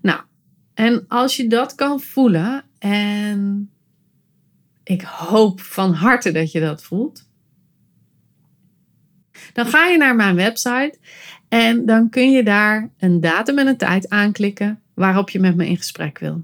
Nou, 0.02 0.22
en 0.74 1.06
als 1.08 1.36
je 1.38 1.48
dat 1.48 1.76
kan 1.76 2.00
voelen 2.00 2.64
en 2.80 3.72
ik 4.84 5.02
hoop 5.02 5.62
van 5.62 5.94
harte 5.94 6.32
dat 6.32 6.52
je 6.52 6.60
dat 6.60 6.84
voelt. 6.84 7.28
Dan 9.54 9.66
ga 9.66 9.88
je 9.88 9.98
naar 9.98 10.16
mijn 10.16 10.36
website 10.36 10.98
en 11.50 11.86
dan 11.86 12.10
kun 12.10 12.32
je 12.32 12.44
daar 12.44 12.90
een 13.00 13.20
datum 13.20 13.58
en 13.58 13.68
een 13.68 13.78
tijd 13.78 14.10
aanklikken 14.10 14.82
waarop 14.94 15.30
je 15.30 15.40
met 15.40 15.56
me 15.56 15.68
in 15.68 15.78
gesprek 15.78 16.20
wil. 16.20 16.44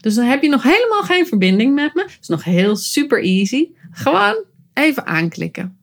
Dus 0.00 0.14
dan 0.14 0.24
heb 0.24 0.42
je 0.42 0.48
nog 0.48 0.62
helemaal 0.62 1.02
geen 1.02 1.26
verbinding 1.26 1.74
met 1.74 1.94
me. 1.94 2.02
Het 2.02 2.18
is 2.20 2.28
nog 2.28 2.44
heel 2.44 2.76
super 2.76 3.22
easy. 3.22 3.68
Gewoon 3.90 4.44
even 4.72 5.06
aanklikken. 5.06 5.76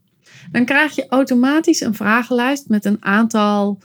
Dan 0.51 0.65
krijg 0.65 0.95
je 0.95 1.07
automatisch 1.09 1.81
een 1.81 1.95
vragenlijst 1.95 2.69
met 2.69 2.85
een 2.85 2.97
aantal 2.99 3.79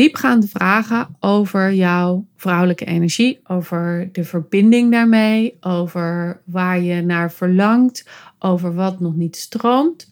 diepgaande 0.00 0.48
vragen 0.48 1.16
over 1.18 1.72
jouw 1.72 2.26
vrouwelijke 2.36 2.84
energie, 2.84 3.40
over 3.44 4.08
de 4.12 4.24
verbinding 4.24 4.92
daarmee, 4.92 5.56
over 5.60 6.42
waar 6.44 6.80
je 6.80 7.02
naar 7.02 7.32
verlangt, 7.32 8.08
over 8.38 8.74
wat 8.74 9.00
nog 9.00 9.14
niet 9.14 9.36
stroomt. 9.36 10.10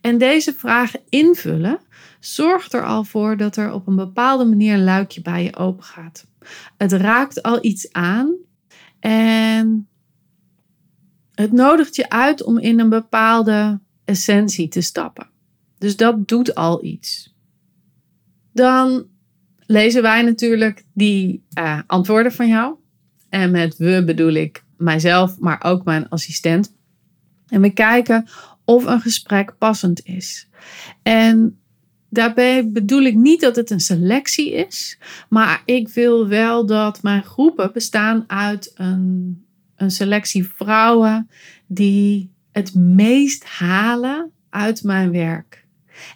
En 0.00 0.18
deze 0.18 0.54
vragen 0.54 1.00
invullen 1.08 1.78
zorgt 2.18 2.72
er 2.72 2.84
al 2.84 3.04
voor 3.04 3.36
dat 3.36 3.56
er 3.56 3.72
op 3.72 3.86
een 3.86 3.96
bepaalde 3.96 4.44
manier 4.44 4.74
een 4.74 4.84
luikje 4.84 5.22
bij 5.22 5.44
je 5.44 5.56
open 5.56 5.84
gaat. 5.84 6.26
Het 6.76 6.92
raakt 6.92 7.42
al 7.42 7.58
iets 7.64 7.92
aan 7.92 8.34
en 9.00 9.88
het 11.34 11.52
nodigt 11.52 11.96
je 11.96 12.10
uit 12.10 12.42
om 12.42 12.58
in 12.58 12.80
een 12.80 12.88
bepaalde 12.88 13.80
essentie 14.04 14.68
te 14.68 14.80
stappen. 14.80 15.28
Dus 15.78 15.96
dat 15.96 16.28
doet 16.28 16.54
al 16.54 16.84
iets. 16.84 17.34
Dan 18.52 19.09
lezen 19.70 20.02
wij 20.02 20.22
natuurlijk 20.22 20.84
die 20.94 21.44
uh, 21.58 21.78
antwoorden 21.86 22.32
van 22.32 22.48
jou. 22.48 22.74
En 23.28 23.50
met 23.50 23.76
we 23.76 24.02
bedoel 24.06 24.32
ik 24.32 24.64
mijzelf, 24.76 25.38
maar 25.38 25.62
ook 25.64 25.84
mijn 25.84 26.08
assistent. 26.08 26.74
En 27.48 27.60
we 27.60 27.70
kijken 27.70 28.28
of 28.64 28.84
een 28.84 29.00
gesprek 29.00 29.58
passend 29.58 30.04
is. 30.04 30.48
En 31.02 31.60
daarbij 32.08 32.70
bedoel 32.70 33.02
ik 33.02 33.14
niet 33.14 33.40
dat 33.40 33.56
het 33.56 33.70
een 33.70 33.80
selectie 33.80 34.52
is, 34.52 34.98
maar 35.28 35.62
ik 35.64 35.88
wil 35.88 36.28
wel 36.28 36.66
dat 36.66 37.02
mijn 37.02 37.24
groepen 37.24 37.72
bestaan 37.72 38.24
uit 38.26 38.72
een, 38.74 39.44
een 39.76 39.90
selectie 39.90 40.48
vrouwen 40.48 41.30
die 41.66 42.32
het 42.52 42.74
meest 42.74 43.44
halen 43.44 44.30
uit 44.48 44.82
mijn 44.82 45.10
werk. 45.10 45.66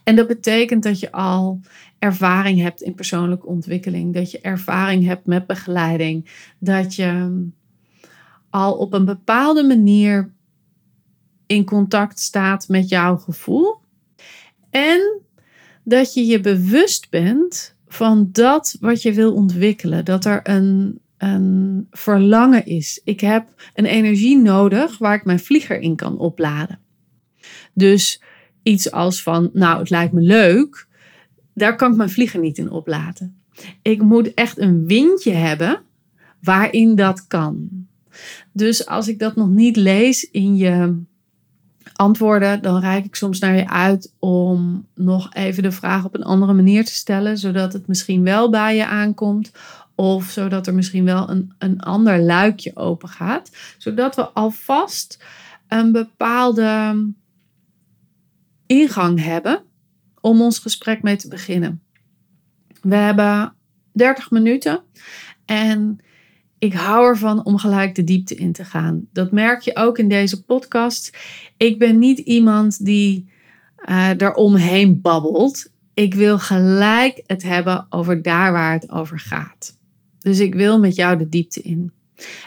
En 0.05 0.17
dat 0.17 0.27
betekent 0.27 0.83
dat 0.83 1.01
je 1.01 1.13
al 1.13 1.61
ervaring 2.05 2.61
hebt 2.61 2.83
in 2.83 2.95
persoonlijke 2.95 3.47
ontwikkeling, 3.47 4.15
dat 4.15 4.31
je 4.31 4.41
ervaring 4.41 5.05
hebt 5.05 5.27
met 5.27 5.47
begeleiding, 5.47 6.31
dat 6.59 6.95
je 6.95 7.43
al 8.51 8.75
op 8.75 8.93
een 8.93 9.05
bepaalde 9.05 9.63
manier 9.63 10.33
in 11.47 11.65
contact 11.65 12.21
staat 12.21 12.69
met 12.69 12.89
jouw 12.89 13.17
gevoel. 13.17 13.77
En 14.71 15.21
dat 15.85 16.15
je 16.15 16.27
je 16.27 16.41
bewust 16.41 17.11
bent 17.11 17.77
van 17.87 18.29
dat 18.33 18.77
wat 18.81 19.03
je 19.03 19.13
wil 19.13 19.35
ontwikkelen. 19.35 20.05
Dat 20.05 20.25
er 20.25 20.41
een, 20.43 21.01
een 21.19 21.87
verlangen 21.91 22.67
is. 22.67 23.01
Ik 23.05 23.21
heb 23.21 23.71
een 23.75 23.87
energie 23.87 24.39
nodig 24.39 24.99
waar 24.99 25.15
ik 25.15 25.25
mijn 25.25 25.41
vlieger 25.41 25.81
in 25.81 25.97
kan 25.97 26.19
opladen. 26.19 26.79
Dus 27.75 28.23
iets 28.63 28.91
als 28.91 29.23
van, 29.23 29.51
nou, 29.53 29.79
het 29.79 29.91
lijkt 29.91 30.13
me 30.13 30.21
leuk, 30.21 30.87
daar 31.55 31.77
kan 31.77 31.91
ik 31.91 31.97
mijn 31.97 32.11
vlieger 32.11 32.41
niet 32.41 32.59
in 32.59 32.71
opladen. 32.71 33.37
Ik 33.83 34.03
moet 34.03 34.35
echt 34.35 34.59
een 34.59 34.87
windje 34.87 35.33
hebben 35.33 35.81
waarin 36.41 36.95
dat 36.95 37.27
kan. 37.27 37.69
Dus 38.53 38.87
als 38.87 39.09
ik 39.09 39.19
dat 39.19 39.37
nog 39.37 39.49
niet 39.49 39.77
lees 39.77 40.31
in 40.31 40.57
je 40.57 41.03
antwoorden, 41.93 42.63
dan 42.63 42.81
reik 42.81 43.05
ik 43.05 43.15
soms 43.15 43.39
naar 43.39 43.57
je 43.57 43.69
uit 43.69 44.13
om 44.19 44.87
nog 44.95 45.35
even 45.35 45.63
de 45.63 45.73
vraag 45.73 46.05
op 46.05 46.15
een 46.15 46.23
andere 46.23 46.53
manier 46.53 46.85
te 46.85 46.95
stellen, 46.95 47.39
zodat 47.39 47.73
het 47.73 47.87
misschien 47.87 48.23
wel 48.23 48.51
bij 48.51 48.77
je 48.77 48.87
aankomt. 48.87 49.53
Of 49.95 50.31
zodat 50.31 50.67
er 50.67 50.75
misschien 50.75 51.05
wel 51.05 51.31
een, 51.31 51.53
een 51.59 51.81
ander 51.81 52.21
luikje 52.21 52.77
open 52.77 53.09
gaat. 53.09 53.51
Zodat 53.79 54.17
we 54.17 54.29
alvast 54.29 55.25
een 55.69 55.93
bepaalde 55.93 56.97
ingang 58.67 59.23
hebben 59.25 59.63
om 60.25 60.41
ons 60.41 60.59
gesprek 60.59 61.03
mee 61.03 61.17
te 61.17 61.29
beginnen. 61.29 61.83
We 62.81 62.95
hebben 62.95 63.55
30 63.93 64.31
minuten 64.31 64.83
en 65.45 66.01
ik 66.59 66.75
hou 66.75 67.07
ervan 67.07 67.45
om 67.45 67.59
gelijk 67.59 67.95
de 67.95 68.05
diepte 68.05 68.35
in 68.35 68.53
te 68.53 68.65
gaan. 68.65 69.07
Dat 69.13 69.31
merk 69.31 69.61
je 69.61 69.77
ook 69.77 69.99
in 69.99 70.09
deze 70.09 70.45
podcast. 70.45 71.17
Ik 71.57 71.79
ben 71.79 71.99
niet 71.99 72.19
iemand 72.19 72.85
die 72.85 73.29
uh, 73.89 74.21
er 74.21 74.35
omheen 74.35 75.01
babbelt. 75.01 75.71
Ik 75.95 76.15
wil 76.15 76.39
gelijk 76.39 77.23
het 77.27 77.43
hebben 77.43 77.87
over 77.91 78.23
daar 78.23 78.53
waar 78.53 78.73
het 78.73 78.91
over 78.91 79.19
gaat. 79.19 79.79
Dus 80.19 80.39
ik 80.41 80.55
wil 80.55 80.79
met 80.79 80.95
jou 80.95 81.19
de 81.19 81.29
diepte 81.29 81.63
in. 81.63 81.93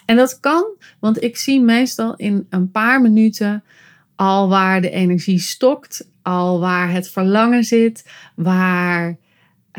En 0.05 0.15
dat 0.15 0.39
kan, 0.39 0.65
want 0.99 1.23
ik 1.23 1.37
zie 1.37 1.61
meestal 1.61 2.15
in 2.15 2.45
een 2.49 2.71
paar 2.71 3.01
minuten 3.01 3.63
al 4.15 4.49
waar 4.49 4.81
de 4.81 4.89
energie 4.89 5.39
stokt, 5.39 6.07
al 6.27 6.59
waar 6.59 6.91
het 6.91 7.09
verlangen 7.09 7.63
zit, 7.63 8.09
waar 8.35 9.17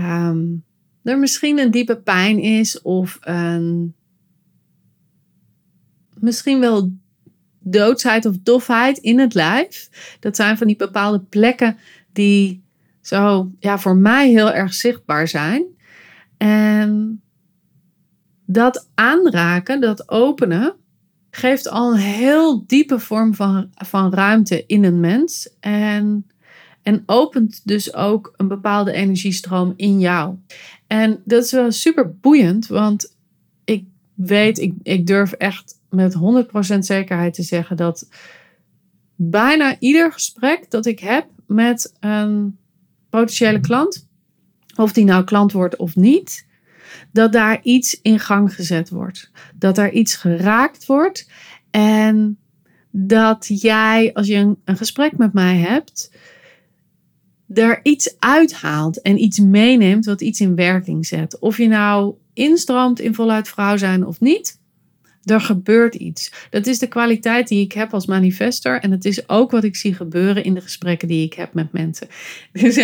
um, 0.00 0.64
er 1.02 1.18
misschien 1.18 1.58
een 1.58 1.70
diepe 1.70 1.96
pijn 1.96 2.38
is 2.38 2.82
of 2.82 3.18
een 3.20 3.94
misschien 6.18 6.60
wel 6.60 6.92
doodsheid 7.58 8.26
of 8.26 8.36
dofheid 8.42 8.98
in 8.98 9.18
het 9.18 9.34
lijf. 9.34 9.88
Dat 10.20 10.36
zijn 10.36 10.56
van 10.56 10.66
die 10.66 10.76
bepaalde 10.76 11.20
plekken 11.20 11.76
die 12.12 12.64
zo 13.00 13.52
ja, 13.58 13.78
voor 13.78 13.96
mij 13.96 14.28
heel 14.28 14.52
erg 14.52 14.74
zichtbaar 14.74 15.28
zijn. 15.28 15.64
En 16.36 17.22
dat 18.44 18.88
aanraken, 18.94 19.80
dat 19.80 20.08
openen, 20.10 20.74
geeft 21.30 21.68
al 21.68 21.92
een 21.92 21.98
heel 21.98 22.66
diepe 22.66 22.98
vorm 22.98 23.34
van, 23.34 23.70
van 23.74 24.14
ruimte 24.14 24.66
in 24.66 24.84
een 24.84 25.00
mens. 25.00 25.50
En, 25.60 26.26
en 26.88 27.02
opent 27.06 27.60
dus 27.64 27.94
ook 27.94 28.32
een 28.36 28.48
bepaalde 28.48 28.92
energiestroom 28.92 29.72
in 29.76 30.00
jou. 30.00 30.36
En 30.86 31.22
dat 31.24 31.44
is 31.44 31.52
wel 31.52 31.72
super 31.72 32.16
boeiend, 32.16 32.66
want 32.66 33.16
ik 33.64 33.84
weet, 34.14 34.58
ik, 34.58 34.74
ik 34.82 35.06
durf 35.06 35.32
echt 35.32 35.80
met 35.90 36.14
100% 36.74 36.78
zekerheid 36.78 37.34
te 37.34 37.42
zeggen 37.42 37.76
dat 37.76 38.08
bijna 39.16 39.76
ieder 39.78 40.12
gesprek 40.12 40.70
dat 40.70 40.86
ik 40.86 40.98
heb 40.98 41.26
met 41.46 41.96
een 42.00 42.58
potentiële 43.10 43.60
klant, 43.60 44.08
of 44.76 44.92
die 44.92 45.04
nou 45.04 45.24
klant 45.24 45.52
wordt 45.52 45.76
of 45.76 45.96
niet, 45.96 46.46
dat 47.12 47.32
daar 47.32 47.62
iets 47.62 48.00
in 48.02 48.18
gang 48.18 48.54
gezet 48.54 48.90
wordt. 48.90 49.30
Dat 49.54 49.74
daar 49.74 49.90
iets 49.90 50.16
geraakt 50.16 50.86
wordt 50.86 51.30
en 51.70 52.38
dat 52.90 53.46
jij, 53.60 54.10
als 54.14 54.26
je 54.26 54.34
een, 54.34 54.58
een 54.64 54.76
gesprek 54.76 55.16
met 55.16 55.32
mij 55.32 55.56
hebt, 55.56 56.10
er 57.54 57.80
iets 57.82 58.14
uithaalt 58.18 59.02
en 59.02 59.22
iets 59.22 59.38
meeneemt 59.38 60.04
wat 60.04 60.20
iets 60.20 60.40
in 60.40 60.54
werking 60.54 61.06
zet. 61.06 61.38
Of 61.38 61.58
je 61.58 61.68
nou 61.68 62.14
instroomt 62.32 63.00
in 63.00 63.14
voluit 63.14 63.48
vrouw 63.48 63.76
zijn 63.76 64.06
of 64.06 64.20
niet, 64.20 64.58
er 65.24 65.40
gebeurt 65.40 65.94
iets. 65.94 66.32
Dat 66.50 66.66
is 66.66 66.78
de 66.78 66.86
kwaliteit 66.86 67.48
die 67.48 67.64
ik 67.64 67.72
heb 67.72 67.94
als 67.94 68.06
manifester. 68.06 68.80
En 68.80 68.90
het 68.90 69.04
is 69.04 69.28
ook 69.28 69.50
wat 69.50 69.64
ik 69.64 69.76
zie 69.76 69.94
gebeuren 69.94 70.44
in 70.44 70.54
de 70.54 70.60
gesprekken 70.60 71.08
die 71.08 71.24
ik 71.24 71.34
heb 71.34 71.54
met 71.54 71.72
mensen. 71.72 72.08
Dus 72.52 72.78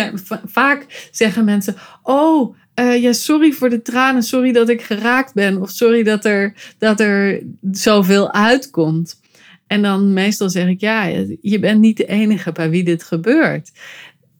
vaak 0.45 1.09
zeggen 1.11 1.45
mensen: 1.45 1.75
Oh, 2.03 2.55
uh, 2.79 3.01
ja, 3.01 3.13
sorry 3.13 3.51
voor 3.51 3.69
de 3.69 3.81
tranen. 3.81 4.23
Sorry 4.23 4.51
dat 4.51 4.69
ik 4.69 4.81
geraakt 4.81 5.33
ben. 5.33 5.61
Of 5.61 5.69
sorry 5.69 6.03
dat 6.03 6.25
er, 6.25 6.53
dat 6.77 6.99
er 6.99 7.43
zoveel 7.71 8.33
uitkomt. 8.33 9.19
En 9.67 9.81
dan 9.81 10.13
meestal 10.13 10.49
zeg 10.49 10.67
ik: 10.67 10.81
Ja, 10.81 11.05
je 11.41 11.59
bent 11.59 11.79
niet 11.79 11.97
de 11.97 12.05
enige 12.05 12.51
bij 12.51 12.69
wie 12.69 12.83
dit 12.83 13.03
gebeurt. 13.03 13.71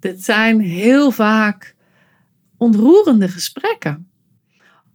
Het 0.08 0.24
zijn 0.24 0.60
heel 0.60 1.12
vaak 1.12 1.76
ontroerende 2.58 3.28
gesprekken 3.28 4.10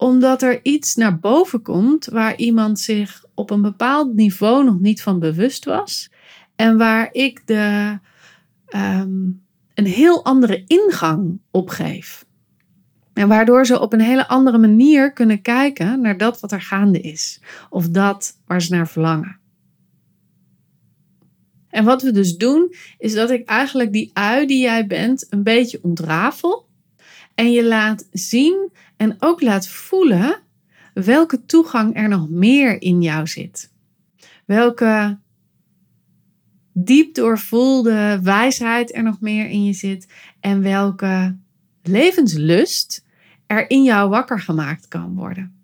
omdat 0.01 0.43
er 0.43 0.61
iets 0.63 0.95
naar 0.95 1.19
boven 1.19 1.63
komt 1.63 2.07
waar 2.07 2.37
iemand 2.37 2.81
zich 2.81 3.25
op 3.35 3.51
een 3.51 3.63
bepaald 3.63 4.15
niveau 4.15 4.65
nog 4.65 4.81
niet 4.81 5.03
van 5.03 5.19
bewust 5.19 5.65
was. 5.65 6.11
En 6.57 6.79
waar 6.79 7.09
ik 7.13 7.47
de, 7.47 7.99
um, 8.77 9.43
een 9.75 9.87
heel 9.87 10.25
andere 10.25 10.65
ingang 10.67 11.39
op 11.51 11.69
geef. 11.69 12.25
En 13.13 13.29
waardoor 13.29 13.67
ze 13.67 13.81
op 13.81 13.93
een 13.93 14.01
hele 14.01 14.29
andere 14.29 14.59
manier 14.59 15.13
kunnen 15.13 15.43
kijken 15.43 16.01
naar 16.01 16.17
dat 16.17 16.41
wat 16.41 16.53
er 16.53 16.63
gaande 16.63 17.01
is. 17.01 17.41
Of 17.71 17.89
dat 17.89 18.39
waar 18.47 18.63
ze 18.63 18.75
naar 18.75 18.89
verlangen. 18.89 19.40
En 21.71 21.85
wat 21.85 22.03
we 22.03 22.11
dus 22.11 22.37
doen, 22.37 22.75
is 22.99 23.15
dat 23.15 23.31
ik 23.31 23.49
eigenlijk 23.49 23.93
die 23.93 24.11
ui 24.13 24.47
die 24.47 24.61
jij 24.61 24.87
bent 24.87 25.27
een 25.31 25.43
beetje 25.43 25.79
ontrafel. 25.83 26.69
En 27.35 27.53
je 27.53 27.65
laat 27.65 28.09
zien 28.13 28.71
en 28.97 29.17
ook 29.19 29.41
laat 29.41 29.69
voelen 29.69 30.39
welke 30.95 31.45
toegang 31.45 31.97
er 31.97 32.09
nog 32.09 32.29
meer 32.29 32.83
in 32.83 33.03
jou 33.03 33.27
zit. 33.27 33.71
Welke 34.45 35.19
diep 36.73 37.15
doorvoelde 37.15 38.21
wijsheid 38.23 38.95
er 38.95 39.03
nog 39.03 39.21
meer 39.21 39.49
in 39.49 39.65
je 39.65 39.73
zit. 39.73 40.07
En 40.41 40.63
welke 40.63 41.37
levenslust 41.83 43.05
er 43.47 43.71
in 43.71 43.83
jou 43.83 44.09
wakker 44.09 44.41
gemaakt 44.41 44.89
kan 44.89 45.15
worden. 45.15 45.60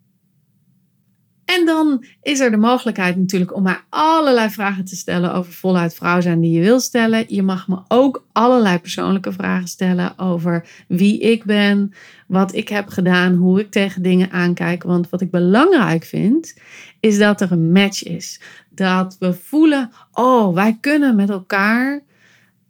En 1.47 1.67
dan 1.67 2.05
is 2.23 2.41
er 2.41 2.51
de 2.51 2.57
mogelijkheid 2.57 3.17
natuurlijk 3.17 3.55
om 3.55 3.63
mij 3.63 3.79
allerlei 3.89 4.51
vragen 4.51 4.85
te 4.85 4.97
stellen 4.97 5.35
over 5.35 5.53
voluit 5.53 5.95
vrouw 5.95 6.21
zijn 6.21 6.41
die 6.41 6.53
je 6.53 6.61
wil 6.61 6.81
stellen. 6.81 7.25
Je 7.29 7.43
mag 7.43 7.69
me 7.69 7.79
ook 7.89 8.27
allerlei 8.33 8.79
persoonlijke 8.79 9.33
vragen 9.33 9.69
stellen 9.69 10.19
over 10.19 10.69
wie 10.89 11.21
ik 11.21 11.45
ben, 11.45 11.93
wat 12.27 12.55
ik 12.55 12.69
heb 12.69 12.89
gedaan, 12.89 13.35
hoe 13.35 13.61
ik 13.61 13.71
tegen 13.71 14.03
dingen 14.03 14.31
aankijk. 14.31 14.83
Want 14.83 15.11
wat 15.11 15.21
ik 15.21 15.31
belangrijk 15.31 16.05
vind, 16.05 16.55
is 17.01 17.19
dat 17.19 17.41
er 17.41 17.53
een 17.53 17.73
match 17.73 18.05
is. 18.05 18.41
Dat 18.71 19.17
we 19.19 19.33
voelen, 19.33 19.91
oh, 20.13 20.55
wij 20.55 20.79
kunnen 20.81 21.17
met 21.17 21.31
elkaar 21.31 22.03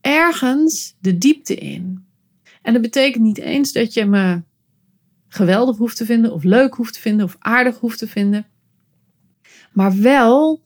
ergens 0.01 0.97
de 1.01 1.19
diepte 1.19 1.55
in. 1.55 2.05
En 2.63 2.73
dat 2.73 2.83
betekent 2.83 3.25
niet 3.25 3.39
eens 3.39 3.73
dat 3.73 3.95
je 3.95 4.05
me 4.05 4.43
geweldig 5.29 5.77
hoeft 5.77 5.97
te 5.97 6.05
vinden, 6.05 6.33
of 6.33 6.43
leuk 6.43 6.75
hoeft 6.75 6.95
te 6.95 7.01
vinden, 7.01 7.27
of 7.27 7.37
aardig 7.39 7.79
hoeft 7.79 7.99
te 7.99 8.09
vinden. 8.09 8.47
Maar 9.77 10.01
wel 10.01 10.63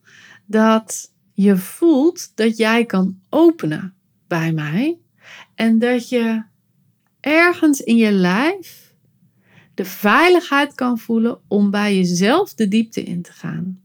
dat 0.46 1.12
je 1.32 1.56
voelt 1.56 2.32
dat 2.36 2.56
jij 2.56 2.84
kan 2.84 3.20
openen 3.28 3.94
bij 4.26 4.52
mij. 4.52 4.98
En 5.54 5.78
dat 5.78 6.08
je 6.08 6.42
ergens 7.20 7.80
in 7.80 7.96
je 7.96 8.12
lijf 8.12 8.94
de 9.74 9.84
veiligheid 9.84 10.74
kan 10.74 10.98
voelen 10.98 11.40
om 11.48 11.70
bij 11.70 11.96
jezelf 11.96 12.54
de 12.54 12.68
diepte 12.68 13.02
in 13.02 13.22
te 13.22 13.32
gaan. 13.32 13.80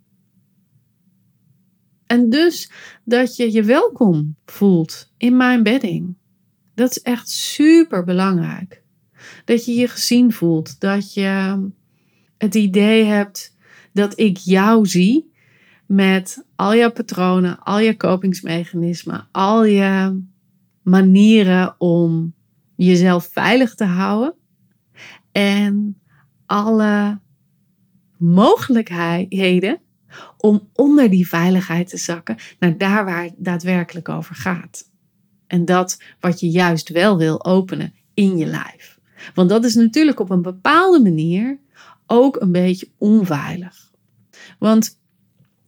En 2.06 2.30
dus 2.30 2.72
dat 3.04 3.36
je 3.36 3.52
je 3.52 3.64
welkom 3.64 4.36
voelt 4.46 5.12
in 5.18 5.38
mijn 5.38 5.64
bedding. 5.64 6.16
Dat 6.74 6.90
is 6.90 7.02
echt 7.02 7.30
super 7.30 8.04
belangrijk. 8.04 8.82
Dat 9.46 9.66
je 9.66 9.74
je 9.74 9.88
gezien 9.88 10.34
voelt. 10.34 10.80
Dat 10.80 11.14
je 11.14 11.60
het 12.38 12.56
idee 12.56 13.04
hebt 13.04 13.55
dat 13.96 14.20
ik 14.20 14.38
jou 14.38 14.86
zie 14.86 15.34
met 15.86 16.46
al 16.56 16.74
je 16.74 16.92
patronen, 16.92 17.60
al 17.60 17.80
je 17.80 17.98
kopingsmechanismen, 17.98 19.28
al 19.32 19.66
je 19.66 20.22
manieren 20.82 21.76
om 21.78 22.34
jezelf 22.76 23.30
veilig 23.32 23.76
te 23.76 23.84
houden 23.84 24.34
en 25.32 26.02
alle 26.46 27.20
mogelijkheden 28.18 29.80
om 30.38 30.70
onder 30.74 31.10
die 31.10 31.28
veiligheid 31.28 31.90
te 31.90 31.98
zakken 31.98 32.38
naar 32.60 32.78
daar 32.78 33.06
waar 33.06 33.24
het 33.24 33.34
daadwerkelijk 33.38 34.10
over 34.10 34.36
gaat. 34.36 34.92
En 35.48 35.66
dat 35.66 36.02
wat 36.20 36.40
je 36.40 36.50
juist 36.50 36.90
wel 36.90 37.18
wil 37.18 37.46
openen 37.46 37.94
in 38.14 38.38
je 38.38 38.46
lijf. 38.46 39.00
Want 39.34 39.50
dat 39.50 39.66
is 39.66 39.76
natuurlijk 39.76 40.20
op 40.20 40.30
een 40.30 40.42
bepaalde 40.42 41.00
manier 41.00 41.60
ook 42.08 42.42
een 42.42 42.52
beetje 42.52 42.90
onveilig. 42.98 43.85
Want 44.60 45.00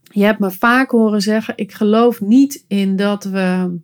je 0.01 0.23
hebt 0.23 0.39
me 0.39 0.51
vaak 0.51 0.91
horen 0.91 1.21
zeggen: 1.21 1.53
ik 1.57 1.71
geloof 1.71 2.21
niet 2.21 2.63
in 2.67 2.95
dat 2.95 3.23
we 3.23 3.79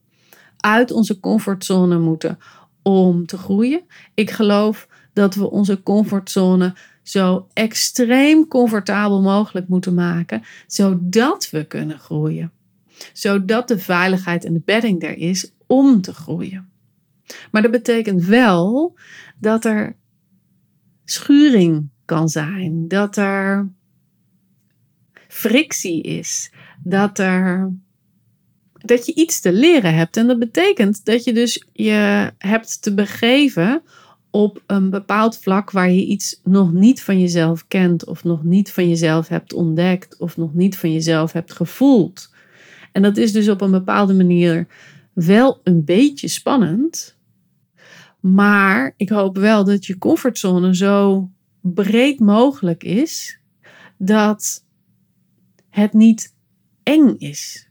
uit 0.57 0.91
onze 0.91 1.19
comfortzone 1.19 1.99
moeten 1.99 2.37
om 2.81 3.25
te 3.25 3.37
groeien. 3.37 3.81
Ik 4.13 4.31
geloof 4.31 4.87
dat 5.13 5.35
we 5.35 5.49
onze 5.49 5.83
comfortzone 5.83 6.75
zo 7.03 7.47
extreem 7.53 8.47
comfortabel 8.47 9.21
mogelijk 9.21 9.67
moeten 9.67 9.93
maken, 9.93 10.43
zodat 10.67 11.49
we 11.49 11.65
kunnen 11.65 11.99
groeien. 11.99 12.51
Zodat 13.13 13.67
de 13.67 13.79
veiligheid 13.79 14.45
en 14.45 14.53
de 14.53 14.61
bedding 14.65 15.03
er 15.03 15.17
is 15.17 15.51
om 15.67 16.01
te 16.01 16.13
groeien. 16.13 16.69
Maar 17.51 17.61
dat 17.61 17.71
betekent 17.71 18.25
wel 18.25 18.95
dat 19.39 19.65
er 19.65 19.95
schuring 21.05 21.89
kan 22.05 22.29
zijn, 22.29 22.87
dat 22.87 23.17
er 23.17 23.71
frictie 25.49 26.01
is, 26.01 26.51
dat 26.83 27.19
er 27.19 27.71
dat 28.85 29.05
je 29.05 29.13
iets 29.13 29.39
te 29.39 29.53
leren 29.53 29.95
hebt. 29.95 30.17
En 30.17 30.27
dat 30.27 30.39
betekent 30.39 31.05
dat 31.05 31.23
je 31.23 31.33
dus 31.33 31.65
je 31.73 32.31
hebt 32.37 32.81
te 32.81 32.93
begeven 32.93 33.81
op 34.29 34.63
een 34.67 34.89
bepaald 34.89 35.37
vlak 35.37 35.71
waar 35.71 35.91
je 35.91 36.05
iets 36.05 36.39
nog 36.43 36.71
niet 36.71 37.01
van 37.01 37.19
jezelf 37.19 37.67
kent, 37.67 38.05
of 38.05 38.23
nog 38.23 38.43
niet 38.43 38.71
van 38.71 38.89
jezelf 38.89 39.27
hebt 39.27 39.53
ontdekt, 39.53 40.17
of 40.17 40.37
nog 40.37 40.53
niet 40.53 40.77
van 40.77 40.91
jezelf 40.91 41.31
hebt 41.31 41.53
gevoeld. 41.53 42.33
En 42.91 43.01
dat 43.01 43.17
is 43.17 43.31
dus 43.31 43.49
op 43.49 43.61
een 43.61 43.71
bepaalde 43.71 44.13
manier 44.13 44.67
wel 45.13 45.59
een 45.63 45.85
beetje 45.85 46.27
spannend. 46.27 47.17
Maar 48.19 48.93
ik 48.97 49.09
hoop 49.09 49.37
wel 49.37 49.63
dat 49.63 49.85
je 49.85 49.97
comfortzone 49.97 50.75
zo 50.75 51.29
breed 51.61 52.19
mogelijk 52.19 52.83
is 52.83 53.39
dat 53.97 54.65
het 55.73 55.93
niet 55.93 56.33
eng 56.83 57.15
is. 57.17 57.67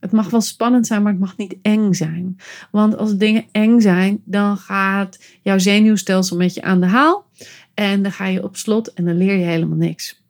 Het 0.00 0.12
mag 0.12 0.30
wel 0.30 0.40
spannend 0.40 0.86
zijn, 0.86 1.02
maar 1.02 1.12
het 1.12 1.20
mag 1.20 1.36
niet 1.36 1.56
eng 1.62 1.92
zijn. 1.92 2.38
Want 2.70 2.96
als 2.96 3.16
dingen 3.16 3.44
eng 3.52 3.80
zijn, 3.80 4.22
dan 4.24 4.56
gaat 4.56 5.18
jouw 5.42 5.58
zenuwstelsel 5.58 6.36
met 6.36 6.54
je 6.54 6.62
aan 6.62 6.80
de 6.80 6.86
haal. 6.86 7.26
En 7.74 8.02
dan 8.02 8.12
ga 8.12 8.26
je 8.26 8.42
op 8.42 8.56
slot 8.56 8.92
en 8.92 9.04
dan 9.04 9.16
leer 9.16 9.36
je 9.36 9.44
helemaal 9.44 9.76
niks. 9.76 10.22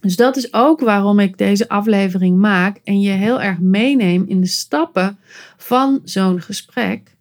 Dus 0.00 0.16
dat 0.16 0.36
is 0.36 0.52
ook 0.52 0.80
waarom 0.80 1.18
ik 1.18 1.38
deze 1.38 1.68
aflevering 1.68 2.38
maak 2.38 2.80
en 2.84 3.00
je 3.00 3.10
heel 3.10 3.42
erg 3.42 3.58
meeneem 3.58 4.24
in 4.26 4.40
de 4.40 4.46
stappen 4.46 5.18
van 5.56 6.00
zo'n 6.04 6.40
gesprek. 6.40 7.16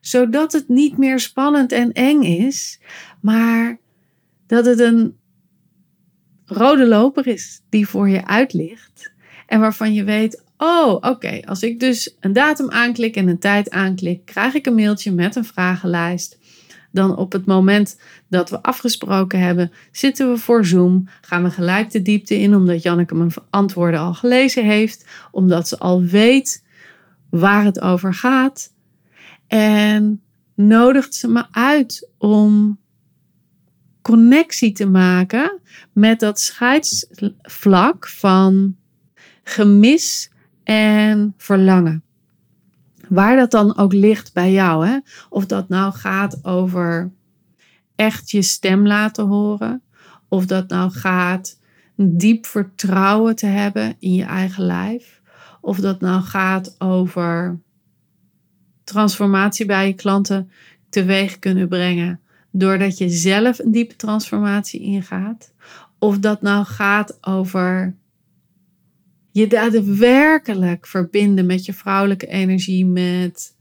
Zodat 0.00 0.52
het 0.52 0.68
niet 0.68 0.98
meer 0.98 1.20
spannend 1.20 1.72
en 1.72 1.92
eng 1.92 2.22
is, 2.22 2.80
maar 3.20 3.78
dat 4.46 4.64
het 4.66 4.78
een 4.78 5.18
rode 6.50 6.86
loper 6.86 7.26
is 7.26 7.60
die 7.68 7.88
voor 7.88 8.08
je 8.08 8.26
uit 8.26 8.52
ligt. 8.52 9.12
En 9.46 9.60
waarvan 9.60 9.94
je 9.94 10.04
weet, 10.04 10.42
Oh, 10.62 10.92
oké. 11.00 11.40
Als 11.44 11.62
ik 11.62 11.80
dus 11.80 12.16
een 12.20 12.32
datum 12.32 12.70
aanklik 12.70 13.16
en 13.16 13.28
een 13.28 13.38
tijd 13.38 13.70
aanklik, 13.70 14.24
krijg 14.24 14.54
ik 14.54 14.66
een 14.66 14.74
mailtje 14.74 15.12
met 15.12 15.36
een 15.36 15.44
vragenlijst. 15.44 16.38
Dan 16.92 17.16
op 17.16 17.32
het 17.32 17.46
moment 17.46 18.00
dat 18.28 18.50
we 18.50 18.62
afgesproken 18.62 19.40
hebben, 19.40 19.72
zitten 19.92 20.30
we 20.30 20.38
voor 20.38 20.64
Zoom. 20.64 21.08
Gaan 21.20 21.42
we 21.42 21.50
gelijk 21.50 21.90
de 21.90 22.02
diepte 22.02 22.38
in, 22.38 22.54
omdat 22.54 22.82
Janneke 22.82 23.14
mijn 23.14 23.32
antwoorden 23.50 24.00
al 24.00 24.14
gelezen 24.14 24.64
heeft. 24.64 25.06
Omdat 25.30 25.68
ze 25.68 25.78
al 25.78 26.02
weet 26.02 26.64
waar 27.30 27.64
het 27.64 27.80
over 27.80 28.14
gaat. 28.14 28.72
En 29.46 30.22
nodigt 30.54 31.14
ze 31.14 31.28
me 31.28 31.44
uit 31.50 32.08
om 32.18 32.78
connectie 34.02 34.72
te 34.72 34.86
maken 34.86 35.60
met 35.92 36.20
dat 36.20 36.40
scheidsvlak 36.40 38.08
van 38.08 38.76
gemis 39.42 40.30
en 40.64 41.34
verlangen. 41.36 42.02
Waar 43.08 43.36
dat 43.36 43.50
dan 43.50 43.76
ook 43.76 43.92
ligt 43.92 44.32
bij 44.32 44.52
jou. 44.52 44.86
Hè? 44.86 44.98
Of 45.28 45.46
dat 45.46 45.68
nou 45.68 45.92
gaat 45.92 46.44
over 46.44 47.12
echt 47.94 48.30
je 48.30 48.42
stem 48.42 48.86
laten 48.86 49.26
horen. 49.26 49.82
Of 50.28 50.46
dat 50.46 50.68
nou 50.68 50.90
gaat 50.90 51.58
diep 51.96 52.46
vertrouwen 52.46 53.36
te 53.36 53.46
hebben 53.46 53.96
in 53.98 54.14
je 54.14 54.24
eigen 54.24 54.64
lijf. 54.64 55.20
Of 55.60 55.78
dat 55.78 56.00
nou 56.00 56.22
gaat 56.22 56.74
over 56.78 57.60
transformatie 58.84 59.66
bij 59.66 59.86
je 59.86 59.94
klanten 59.94 60.50
teweeg 60.88 61.38
kunnen 61.38 61.68
brengen. 61.68 62.20
Doordat 62.50 62.98
je 62.98 63.08
zelf 63.08 63.58
een 63.58 63.72
diepe 63.72 63.96
transformatie 63.96 64.80
ingaat. 64.80 65.52
Of 65.98 66.18
dat 66.18 66.42
nou 66.42 66.64
gaat 66.64 67.18
over 67.26 67.94
je 69.30 69.46
daadwerkelijk 69.46 70.86
verbinden 70.86 71.46
met 71.46 71.64
je 71.64 71.72
vrouwelijke 71.72 72.26
energie, 72.26 72.86
met 72.86 73.56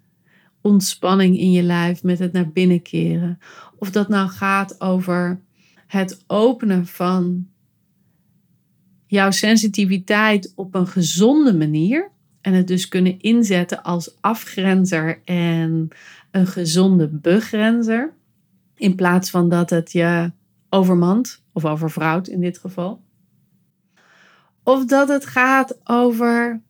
ontspanning 0.62 1.38
in 1.38 1.52
je 1.52 1.64
lijf, 1.64 2.04
met 2.04 2.20
het 2.20 2.32
naar 2.32 2.50
binnen 2.50 2.82
keren. 2.82 3.40
Of 3.78 3.92
dat 3.92 4.10
nou 4.10 4.30
gaat 4.30 4.82
over 4.82 5.40
het 5.88 6.24
openen 6.28 6.88
van 6.88 7.48
jouw 9.06 9.32
sensitiviteit 9.32 10.54
op 10.56 10.76
een 10.76 10.88
gezonde 10.88 11.54
manier. 11.54 12.12
En 12.42 12.54
het 12.54 12.68
dus 12.68 12.88
kunnen 12.88 13.20
inzetten 13.20 13.84
als 13.84 14.22
afgrenzer 14.22 15.22
en 15.26 15.88
een 16.32 16.48
gezonde 16.48 17.08
begrenzer. 17.08 18.14
In 18.80 18.96
plaats 18.96 19.30
van 19.30 19.50
dat 19.50 19.70
het 19.70 19.92
je 19.92 20.32
overmand 20.70 21.44
of 21.54 21.66
overvrouwt 21.66 22.28
in 22.28 22.42
dit 22.42 22.58
geval. 22.58 23.02
Of 24.64 24.86
dat 24.86 25.08
het 25.08 25.26
gaat 25.26 25.80
over 25.84 26.62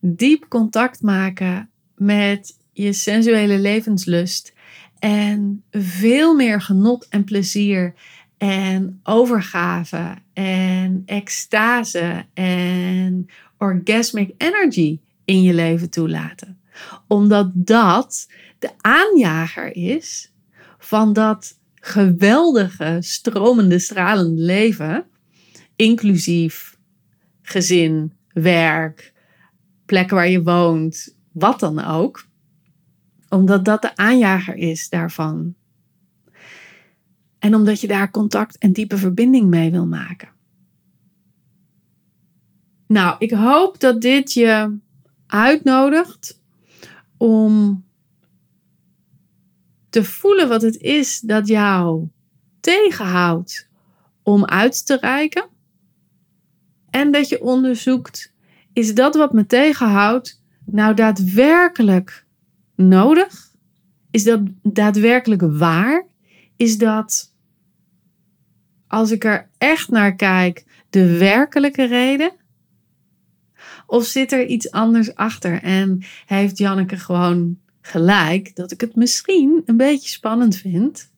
diep 0.00 0.46
contact 0.48 1.02
maken 1.02 1.70
met 1.94 2.58
je 2.72 2.92
sensuele 2.92 3.58
levenslust. 3.58 4.54
En 4.98 5.64
veel 5.70 6.34
meer 6.34 6.60
genot 6.60 7.08
en 7.08 7.24
plezier 7.24 7.94
en 8.38 9.00
overgave 9.02 10.14
en 10.32 11.02
extase 11.06 12.24
en 12.34 13.26
orgasmic 13.58 14.34
energy 14.36 15.00
in 15.24 15.42
je 15.42 15.54
leven 15.54 15.90
toelaten. 15.90 16.60
Omdat 17.06 17.50
dat 17.54 18.28
de 18.58 18.70
aanjager 18.80 19.76
is 19.76 20.32
van 20.86 21.12
dat 21.12 21.58
geweldige, 21.74 22.98
stromende, 23.00 23.78
stralende 23.78 24.42
leven, 24.42 25.06
inclusief 25.76 26.78
gezin, 27.42 28.12
werk, 28.32 29.12
plekken 29.86 30.16
waar 30.16 30.28
je 30.28 30.42
woont, 30.42 31.16
wat 31.32 31.60
dan 31.60 31.84
ook. 31.84 32.26
Omdat 33.28 33.64
dat 33.64 33.82
de 33.82 33.96
aanjager 33.96 34.54
is 34.54 34.88
daarvan. 34.88 35.54
En 37.38 37.54
omdat 37.54 37.80
je 37.80 37.86
daar 37.86 38.10
contact 38.10 38.58
en 38.58 38.72
diepe 38.72 38.96
verbinding 38.96 39.48
mee 39.48 39.70
wil 39.70 39.86
maken. 39.86 40.28
Nou, 42.86 43.16
ik 43.18 43.30
hoop 43.30 43.80
dat 43.80 44.00
dit 44.00 44.32
je 44.32 44.78
uitnodigt 45.26 46.40
om 47.16 47.84
te 49.96 50.04
voelen 50.04 50.48
wat 50.48 50.62
het 50.62 50.76
is 50.76 51.20
dat 51.20 51.48
jou 51.48 52.08
tegenhoudt 52.60 53.68
om 54.22 54.44
uit 54.44 54.86
te 54.86 54.96
reiken. 55.00 55.48
En 56.90 57.12
dat 57.12 57.28
je 57.28 57.42
onderzoekt, 57.42 58.32
is 58.72 58.94
dat 58.94 59.14
wat 59.14 59.32
me 59.32 59.46
tegenhoudt 59.46 60.42
nou 60.64 60.94
daadwerkelijk 60.94 62.26
nodig? 62.74 63.50
Is 64.10 64.24
dat 64.24 64.40
daadwerkelijk 64.62 65.42
waar? 65.42 66.06
Is 66.56 66.78
dat, 66.78 67.34
als 68.86 69.10
ik 69.10 69.24
er 69.24 69.48
echt 69.58 69.88
naar 69.88 70.14
kijk, 70.14 70.64
de 70.90 71.18
werkelijke 71.18 71.84
reden? 71.84 72.32
Of 73.86 74.04
zit 74.04 74.32
er 74.32 74.46
iets 74.46 74.70
anders 74.70 75.14
achter 75.14 75.62
en 75.62 76.04
heeft 76.26 76.58
Janneke 76.58 76.96
gewoon 76.96 77.58
gelijk 77.86 78.56
dat 78.56 78.70
ik 78.70 78.80
het 78.80 78.94
misschien 78.96 79.62
een 79.66 79.76
beetje 79.76 80.08
spannend 80.08 80.56
vind? 80.56 81.10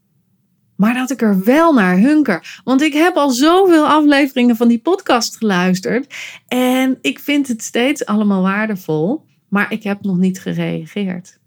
Maar 0.77 0.95
dat 0.95 1.11
ik 1.11 1.23
er 1.23 1.45
wel 1.45 1.73
naar 1.73 1.99
hunker. 1.99 2.61
Want 2.65 2.83
ik 2.83 2.93
heb 2.93 3.17
al 3.17 3.31
zoveel 3.31 3.87
afleveringen 3.87 4.57
van 4.57 4.69
die 4.69 4.79
podcast 4.79 5.37
geluisterd. 5.37 6.15
En 6.49 6.99
ik 7.01 7.19
vind 7.19 7.49
het 7.49 7.63
steeds 7.63 8.07
allemaal 8.07 8.43
waardevol. 8.43 9.25
Maar 9.49 9.73
ik 9.73 9.83
heb 9.83 10.03
nog 10.03 10.17
niet 10.17 10.41
gereageerd. 10.41 11.39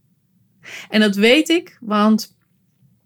En 0.89 0.99
dat 0.99 1.15
weet 1.15 1.49
ik, 1.49 1.77
want 1.79 2.35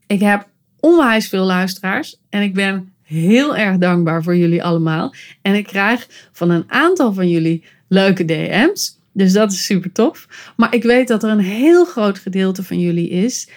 Ik 0.08 0.20
heb 0.20 0.48
onwijs 0.80 1.28
veel 1.28 1.46
luisteraars 1.46 2.22
en 2.30 2.42
ik 2.42 2.54
ben 2.54 2.94
heel 3.02 3.56
erg 3.56 3.78
dankbaar 3.78 4.24
voor 4.24 4.38
jullie 4.38 4.64
allemaal. 4.64 5.14
En 5.42 5.56
ik 5.56 5.66
krijg 5.66 6.30
van 6.32 6.50
een 6.50 6.64
aantal 6.68 7.14
van 7.14 7.30
jullie 7.30 7.64
leuke 7.88 8.26
DM's. 8.26 9.00
Dus 9.16 9.34
dat 9.34 9.52
is 9.52 9.66
super 9.66 9.92
tof. 9.92 10.28
Maar 10.58 10.74
ik 10.74 10.84
weet 10.84 11.08
dat 11.08 11.24
er 11.24 11.30
een 11.30 11.40
heel 11.40 11.86
groot 11.86 12.20
gedeelte 12.20 12.64
van 12.64 12.80
jullie 12.80 13.10
is 13.10 13.50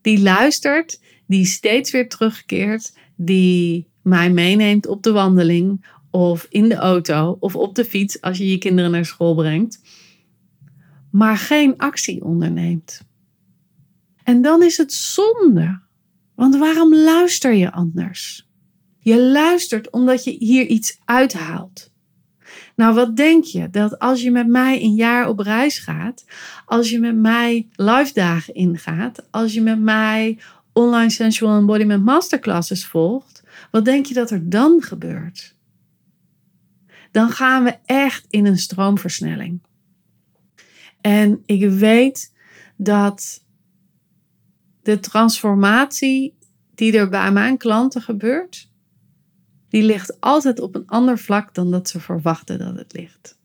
die 0.00 0.20
luistert, 0.20 1.00
die 1.26 1.44
steeds 1.44 1.90
weer 1.90 2.08
terugkeert, 2.08 2.92
die 3.16 3.88
mij 4.02 4.30
meeneemt 4.30 4.86
op 4.86 5.02
de 5.02 5.12
wandeling 5.12 5.86
of 6.10 6.46
in 6.50 6.68
de 6.68 6.74
auto 6.74 7.36
of 7.40 7.56
op 7.56 7.74
de 7.74 7.84
fiets 7.84 8.20
als 8.20 8.38
je 8.38 8.50
je 8.50 8.58
kinderen 8.58 8.90
naar 8.90 9.04
school 9.04 9.34
brengt, 9.34 9.80
maar 11.10 11.36
geen 11.36 11.76
actie 11.76 12.24
onderneemt. 12.24 13.00
En 14.22 14.42
dan 14.42 14.62
is 14.62 14.76
het 14.76 14.92
zonde. 14.92 15.82
Want 16.34 16.56
waarom 16.56 16.94
luister 16.94 17.54
je 17.54 17.72
anders? 17.72 18.48
Je 18.98 19.22
luistert 19.22 19.90
omdat 19.90 20.24
je 20.24 20.36
hier 20.38 20.66
iets 20.66 20.98
uithaalt. 21.04 21.92
Nou, 22.74 22.94
wat 22.94 23.16
denk 23.16 23.44
je? 23.44 23.70
Dat 23.70 23.98
als 23.98 24.22
je 24.22 24.30
met 24.30 24.46
mij 24.46 24.82
een 24.82 24.94
jaar 24.94 25.28
op 25.28 25.38
reis 25.38 25.78
gaat, 25.78 26.24
als 26.66 26.90
je 26.90 26.98
met 26.98 27.16
mij 27.16 27.68
live 27.72 28.10
dagen 28.12 28.54
ingaat, 28.54 29.26
als 29.30 29.54
je 29.54 29.60
met 29.60 29.80
mij 29.80 30.38
online 30.72 31.10
sensual 31.10 31.56
embodiment 31.56 32.04
masterclasses 32.04 32.86
volgt, 32.86 33.42
wat 33.70 33.84
denk 33.84 34.06
je 34.06 34.14
dat 34.14 34.30
er 34.30 34.50
dan 34.50 34.82
gebeurt? 34.82 35.56
Dan 37.10 37.30
gaan 37.30 37.64
we 37.64 37.78
echt 37.84 38.26
in 38.28 38.46
een 38.46 38.58
stroomversnelling. 38.58 39.60
En 41.00 41.42
ik 41.46 41.70
weet 41.70 42.32
dat 42.76 43.44
de 44.82 45.00
transformatie 45.00 46.34
die 46.74 46.96
er 46.96 47.08
bij 47.08 47.32
mijn 47.32 47.56
klanten 47.56 48.02
gebeurt, 48.02 48.70
die 49.74 49.82
ligt 49.82 50.20
altijd 50.20 50.60
op 50.60 50.74
een 50.74 50.86
ander 50.86 51.18
vlak 51.18 51.54
dan 51.54 51.70
dat 51.70 51.88
ze 51.88 52.00
verwachten 52.00 52.58
dat 52.58 52.76
het 52.76 52.92
ligt. 52.92 53.38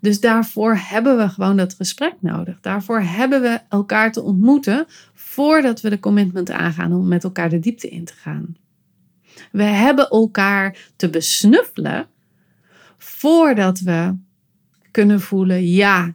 Dus 0.00 0.20
daarvoor 0.20 0.76
hebben 0.76 1.16
we 1.16 1.28
gewoon 1.28 1.56
dat 1.56 1.74
gesprek 1.74 2.14
nodig. 2.20 2.60
Daarvoor 2.60 3.00
hebben 3.00 3.42
we 3.42 3.60
elkaar 3.68 4.12
te 4.12 4.22
ontmoeten 4.22 4.86
voordat 5.14 5.80
we 5.80 5.90
de 5.90 6.00
commitment 6.00 6.50
aangaan 6.50 6.92
om 6.92 7.08
met 7.08 7.24
elkaar 7.24 7.48
de 7.48 7.58
diepte 7.58 7.88
in 7.88 8.04
te 8.04 8.12
gaan. 8.12 8.56
We 9.52 9.62
hebben 9.62 10.08
elkaar 10.08 10.90
te 10.96 11.10
besnuffelen 11.10 12.06
voordat 12.98 13.80
we 13.80 14.16
kunnen 14.90 15.20
voelen, 15.20 15.66
ja, 15.66 16.14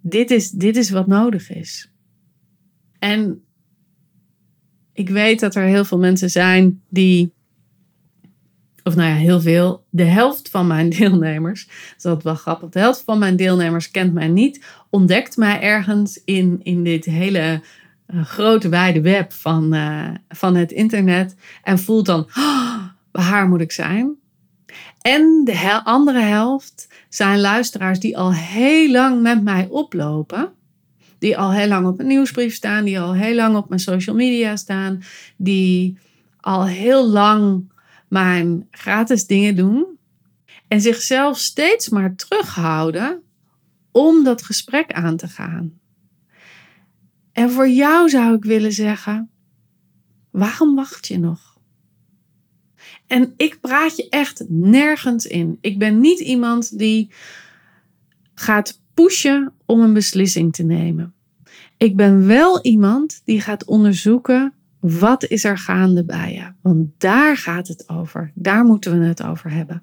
dit 0.00 0.30
is, 0.30 0.50
dit 0.50 0.76
is 0.76 0.90
wat 0.90 1.06
nodig 1.06 1.50
is. 1.50 1.90
En 2.98 3.44
ik 4.92 5.08
weet 5.08 5.40
dat 5.40 5.54
er 5.54 5.64
heel 5.64 5.84
veel 5.84 5.98
mensen 5.98 6.30
zijn 6.30 6.82
die, 6.88 7.32
of 8.84 8.94
nou 8.94 9.08
ja, 9.08 9.14
heel 9.14 9.40
veel, 9.40 9.84
de 9.90 10.04
helft 10.04 10.50
van 10.50 10.66
mijn 10.66 10.90
deelnemers, 10.98 11.68
dat 11.98 12.18
is 12.18 12.24
wel 12.24 12.34
grappig, 12.34 12.68
de 12.68 12.78
helft 12.78 13.02
van 13.04 13.18
mijn 13.18 13.36
deelnemers 13.36 13.90
kent 13.90 14.12
mij 14.12 14.28
niet, 14.28 14.64
ontdekt 14.90 15.36
mij 15.36 15.60
ergens 15.60 16.20
in, 16.24 16.60
in 16.62 16.84
dit 16.84 17.04
hele 17.04 17.62
uh, 18.14 18.24
grote 18.24 18.68
wijde 18.68 19.00
web 19.00 19.32
van, 19.32 19.74
uh, 19.74 20.08
van 20.28 20.54
het 20.54 20.72
internet 20.72 21.34
en 21.62 21.78
voelt 21.78 22.06
dan, 22.06 22.28
oh, 22.36 22.82
waar 23.10 23.48
moet 23.48 23.60
ik 23.60 23.72
zijn? 23.72 24.14
En 25.00 25.42
de 25.44 25.80
andere 25.84 26.20
helft 26.20 26.88
zijn 27.08 27.40
luisteraars 27.40 28.00
die 28.00 28.18
al 28.18 28.34
heel 28.34 28.90
lang 28.90 29.22
met 29.22 29.42
mij 29.42 29.66
oplopen 29.70 30.52
die 31.20 31.38
al 31.38 31.52
heel 31.52 31.68
lang 31.68 31.86
op 31.86 31.98
een 32.00 32.06
nieuwsbrief 32.06 32.54
staan, 32.54 32.84
die 32.84 33.00
al 33.00 33.14
heel 33.14 33.34
lang 33.34 33.56
op 33.56 33.68
mijn 33.68 33.80
social 33.80 34.16
media 34.16 34.56
staan, 34.56 35.02
die 35.36 35.98
al 36.40 36.66
heel 36.66 37.08
lang 37.08 37.69
mijn 38.10 38.66
gratis 38.70 39.26
dingen 39.26 39.56
doen 39.56 39.98
en 40.68 40.80
zichzelf 40.80 41.38
steeds 41.38 41.88
maar 41.88 42.16
terughouden 42.16 43.22
om 43.90 44.24
dat 44.24 44.42
gesprek 44.42 44.92
aan 44.92 45.16
te 45.16 45.28
gaan. 45.28 45.80
En 47.32 47.50
voor 47.50 47.68
jou 47.68 48.08
zou 48.08 48.34
ik 48.34 48.44
willen 48.44 48.72
zeggen: 48.72 49.30
waarom 50.30 50.74
wacht 50.74 51.06
je 51.06 51.18
nog? 51.18 51.58
En 53.06 53.34
ik 53.36 53.60
praat 53.60 53.96
je 53.96 54.08
echt 54.08 54.44
nergens 54.48 55.26
in. 55.26 55.58
Ik 55.60 55.78
ben 55.78 56.00
niet 56.00 56.20
iemand 56.20 56.78
die 56.78 57.10
gaat 58.34 58.80
pushen 58.94 59.52
om 59.66 59.80
een 59.80 59.92
beslissing 59.92 60.52
te 60.52 60.62
nemen. 60.62 61.14
Ik 61.76 61.96
ben 61.96 62.26
wel 62.26 62.62
iemand 62.62 63.22
die 63.24 63.40
gaat 63.40 63.64
onderzoeken 63.64 64.54
wat 64.80 65.24
is 65.24 65.44
er 65.44 65.58
gaande 65.58 66.04
bij 66.04 66.32
je. 66.32 66.52
Want 66.62 66.88
daar 66.98 67.36
gaat 67.36 67.68
het 67.68 67.88
over. 67.88 68.32
Daar 68.34 68.64
moeten 68.64 69.00
we 69.00 69.06
het 69.06 69.22
over 69.22 69.50
hebben. 69.50 69.82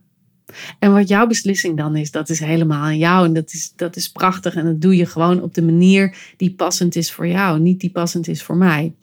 En 0.79 0.93
wat 0.93 1.07
jouw 1.07 1.27
beslissing 1.27 1.77
dan 1.77 1.95
is, 1.95 2.11
dat 2.11 2.29
is 2.29 2.39
helemaal 2.39 2.83
aan 2.83 2.97
jou. 2.97 3.25
En 3.25 3.33
dat 3.33 3.53
is, 3.53 3.73
dat 3.75 3.95
is 3.95 4.11
prachtig. 4.11 4.55
En 4.55 4.65
dat 4.65 4.81
doe 4.81 4.95
je 4.95 5.05
gewoon 5.05 5.41
op 5.41 5.53
de 5.53 5.61
manier 5.61 6.17
die 6.37 6.53
passend 6.53 6.95
is 6.95 7.11
voor 7.11 7.27
jou, 7.27 7.59
niet 7.59 7.79
die 7.79 7.91
passend 7.91 8.27
is 8.27 8.43
voor 8.43 8.57
mij. 8.57 8.93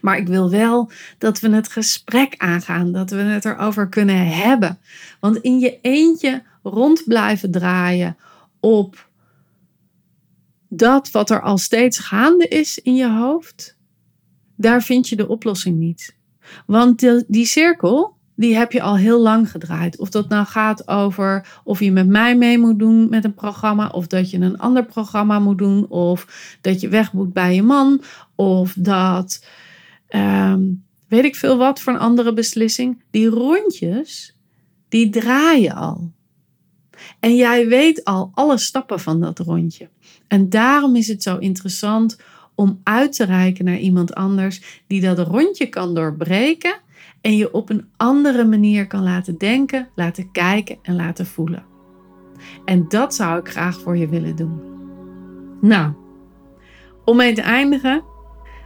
Maar 0.00 0.18
ik 0.18 0.26
wil 0.26 0.50
wel 0.50 0.90
dat 1.18 1.40
we 1.40 1.50
het 1.50 1.68
gesprek 1.68 2.34
aangaan, 2.36 2.92
dat 2.92 3.10
we 3.10 3.16
het 3.16 3.44
erover 3.44 3.88
kunnen 3.88 4.26
hebben. 4.28 4.78
Want 5.20 5.36
in 5.36 5.58
je 5.58 5.78
eentje 5.80 6.42
rond 6.62 7.04
blijven 7.06 7.50
draaien 7.50 8.16
op 8.60 9.08
dat 10.68 11.10
wat 11.10 11.30
er 11.30 11.40
al 11.40 11.58
steeds 11.58 11.98
gaande 11.98 12.48
is 12.48 12.78
in 12.78 12.94
je 12.94 13.10
hoofd, 13.10 13.76
daar 14.60 14.82
vind 14.82 15.08
je 15.08 15.16
de 15.16 15.28
oplossing 15.28 15.78
niet. 15.78 16.16
Want 16.66 17.24
die, 17.28 17.44
cirkel, 17.44 18.16
die 18.34 18.56
heb 18.56 18.72
je 18.72 18.82
al 18.82 18.96
heel 18.96 19.20
lang 19.20 19.50
gedraaid. 19.50 19.98
Of 19.98 20.10
dat 20.10 20.28
nou 20.28 20.46
gaat 20.46 20.88
over 20.88 21.60
of 21.64 21.80
je 21.80 21.92
met 21.92 22.08
mij 22.08 22.36
mee 22.36 22.58
moet 22.58 22.78
doen 22.78 23.08
met 23.08 23.24
een 23.24 23.34
programma, 23.34 23.88
of 23.88 24.06
dat 24.06 24.30
je 24.30 24.38
een 24.38 24.58
ander 24.58 24.84
programma 24.84 25.38
moet 25.38 25.58
doen, 25.58 25.88
of 25.88 26.26
dat 26.60 26.80
je 26.80 26.88
weg 26.88 27.12
moet 27.12 27.32
bij 27.32 27.54
je 27.54 27.62
man, 27.62 28.02
of 28.34 28.74
dat 28.78 29.44
ehm, 30.08 30.62
weet 31.08 31.24
ik 31.24 31.36
veel 31.36 31.56
wat 31.56 31.80
voor 31.80 31.92
een 31.92 31.98
andere 31.98 32.32
beslissing. 32.32 33.02
Die 33.10 33.28
rondjes, 33.28 34.36
die 34.88 35.10
draaien 35.10 35.74
al. 35.74 36.12
En 37.20 37.36
jij 37.36 37.68
weet 37.68 38.04
al 38.04 38.30
alle 38.34 38.58
stappen 38.58 39.00
van 39.00 39.20
dat 39.20 39.38
rondje. 39.38 39.88
En 40.28 40.48
daarom 40.48 40.96
is 40.96 41.08
het 41.08 41.22
zo 41.22 41.36
interessant 41.36 42.16
om 42.60 42.80
uit 42.82 43.12
te 43.12 43.24
reiken 43.24 43.64
naar 43.64 43.78
iemand 43.78 44.14
anders 44.14 44.82
die 44.86 45.00
dat 45.00 45.18
rondje 45.18 45.66
kan 45.66 45.94
doorbreken 45.94 46.76
en 47.20 47.36
je 47.36 47.52
op 47.52 47.70
een 47.70 47.88
andere 47.96 48.44
manier 48.44 48.86
kan 48.86 49.02
laten 49.02 49.38
denken, 49.38 49.88
laten 49.94 50.32
kijken 50.32 50.78
en 50.82 50.96
laten 50.96 51.26
voelen. 51.26 51.64
En 52.64 52.88
dat 52.88 53.14
zou 53.14 53.38
ik 53.38 53.48
graag 53.48 53.80
voor 53.80 53.96
je 53.96 54.08
willen 54.08 54.36
doen. 54.36 54.60
Nou, 55.60 55.92
om 57.04 57.16
mee 57.16 57.32
te 57.32 57.42
eindigen, 57.42 58.02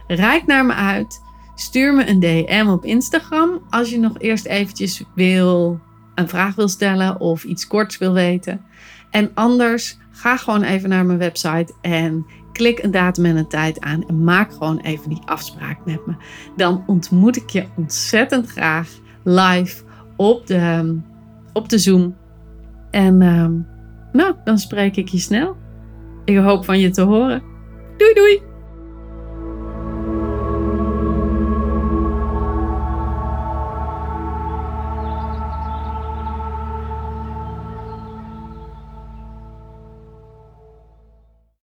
reik 0.07 0.45
naar 0.45 0.65
me 0.65 0.73
uit. 0.73 1.21
Stuur 1.55 1.93
me 1.93 2.07
een 2.07 2.19
DM 2.19 2.67
op 2.69 2.85
Instagram 2.85 3.61
als 3.69 3.89
je 3.89 3.99
nog 3.99 4.19
eerst 4.19 4.45
eventjes 4.45 5.03
wil 5.13 5.79
een 6.15 6.29
vraag 6.29 6.55
wil 6.55 6.67
stellen 6.67 7.19
of 7.19 7.43
iets 7.43 7.67
korts 7.67 7.97
wil 7.97 8.13
weten. 8.13 8.65
En 9.09 9.31
anders 9.33 9.97
ga 10.11 10.37
gewoon 10.37 10.63
even 10.63 10.89
naar 10.89 11.05
mijn 11.05 11.19
website 11.19 11.73
en 11.81 12.25
klik 12.55 12.83
een 12.83 12.91
datum 12.91 13.25
en 13.25 13.35
een 13.35 13.47
tijd 13.47 13.79
aan 13.79 14.07
en 14.07 14.23
maak 14.23 14.51
gewoon 14.51 14.79
even 14.79 15.09
die 15.09 15.21
afspraak 15.25 15.85
met 15.85 16.05
me. 16.05 16.13
Dan 16.55 16.83
ontmoet 16.87 17.35
ik 17.35 17.49
je 17.49 17.65
ontzettend 17.77 18.47
graag 18.47 18.89
live 19.23 19.83
op 20.15 20.47
de, 20.47 20.97
op 21.53 21.69
de 21.69 21.77
Zoom. 21.77 22.15
En 22.91 23.21
um, 23.21 23.67
nou, 24.11 24.35
dan 24.43 24.57
spreek 24.57 24.95
ik 24.95 25.07
je 25.07 25.17
snel. 25.17 25.55
Ik 26.25 26.37
hoop 26.37 26.65
van 26.65 26.79
je 26.79 26.89
te 26.89 27.01
horen. 27.01 27.43
Doei 27.97 28.13
doei! 28.13 28.54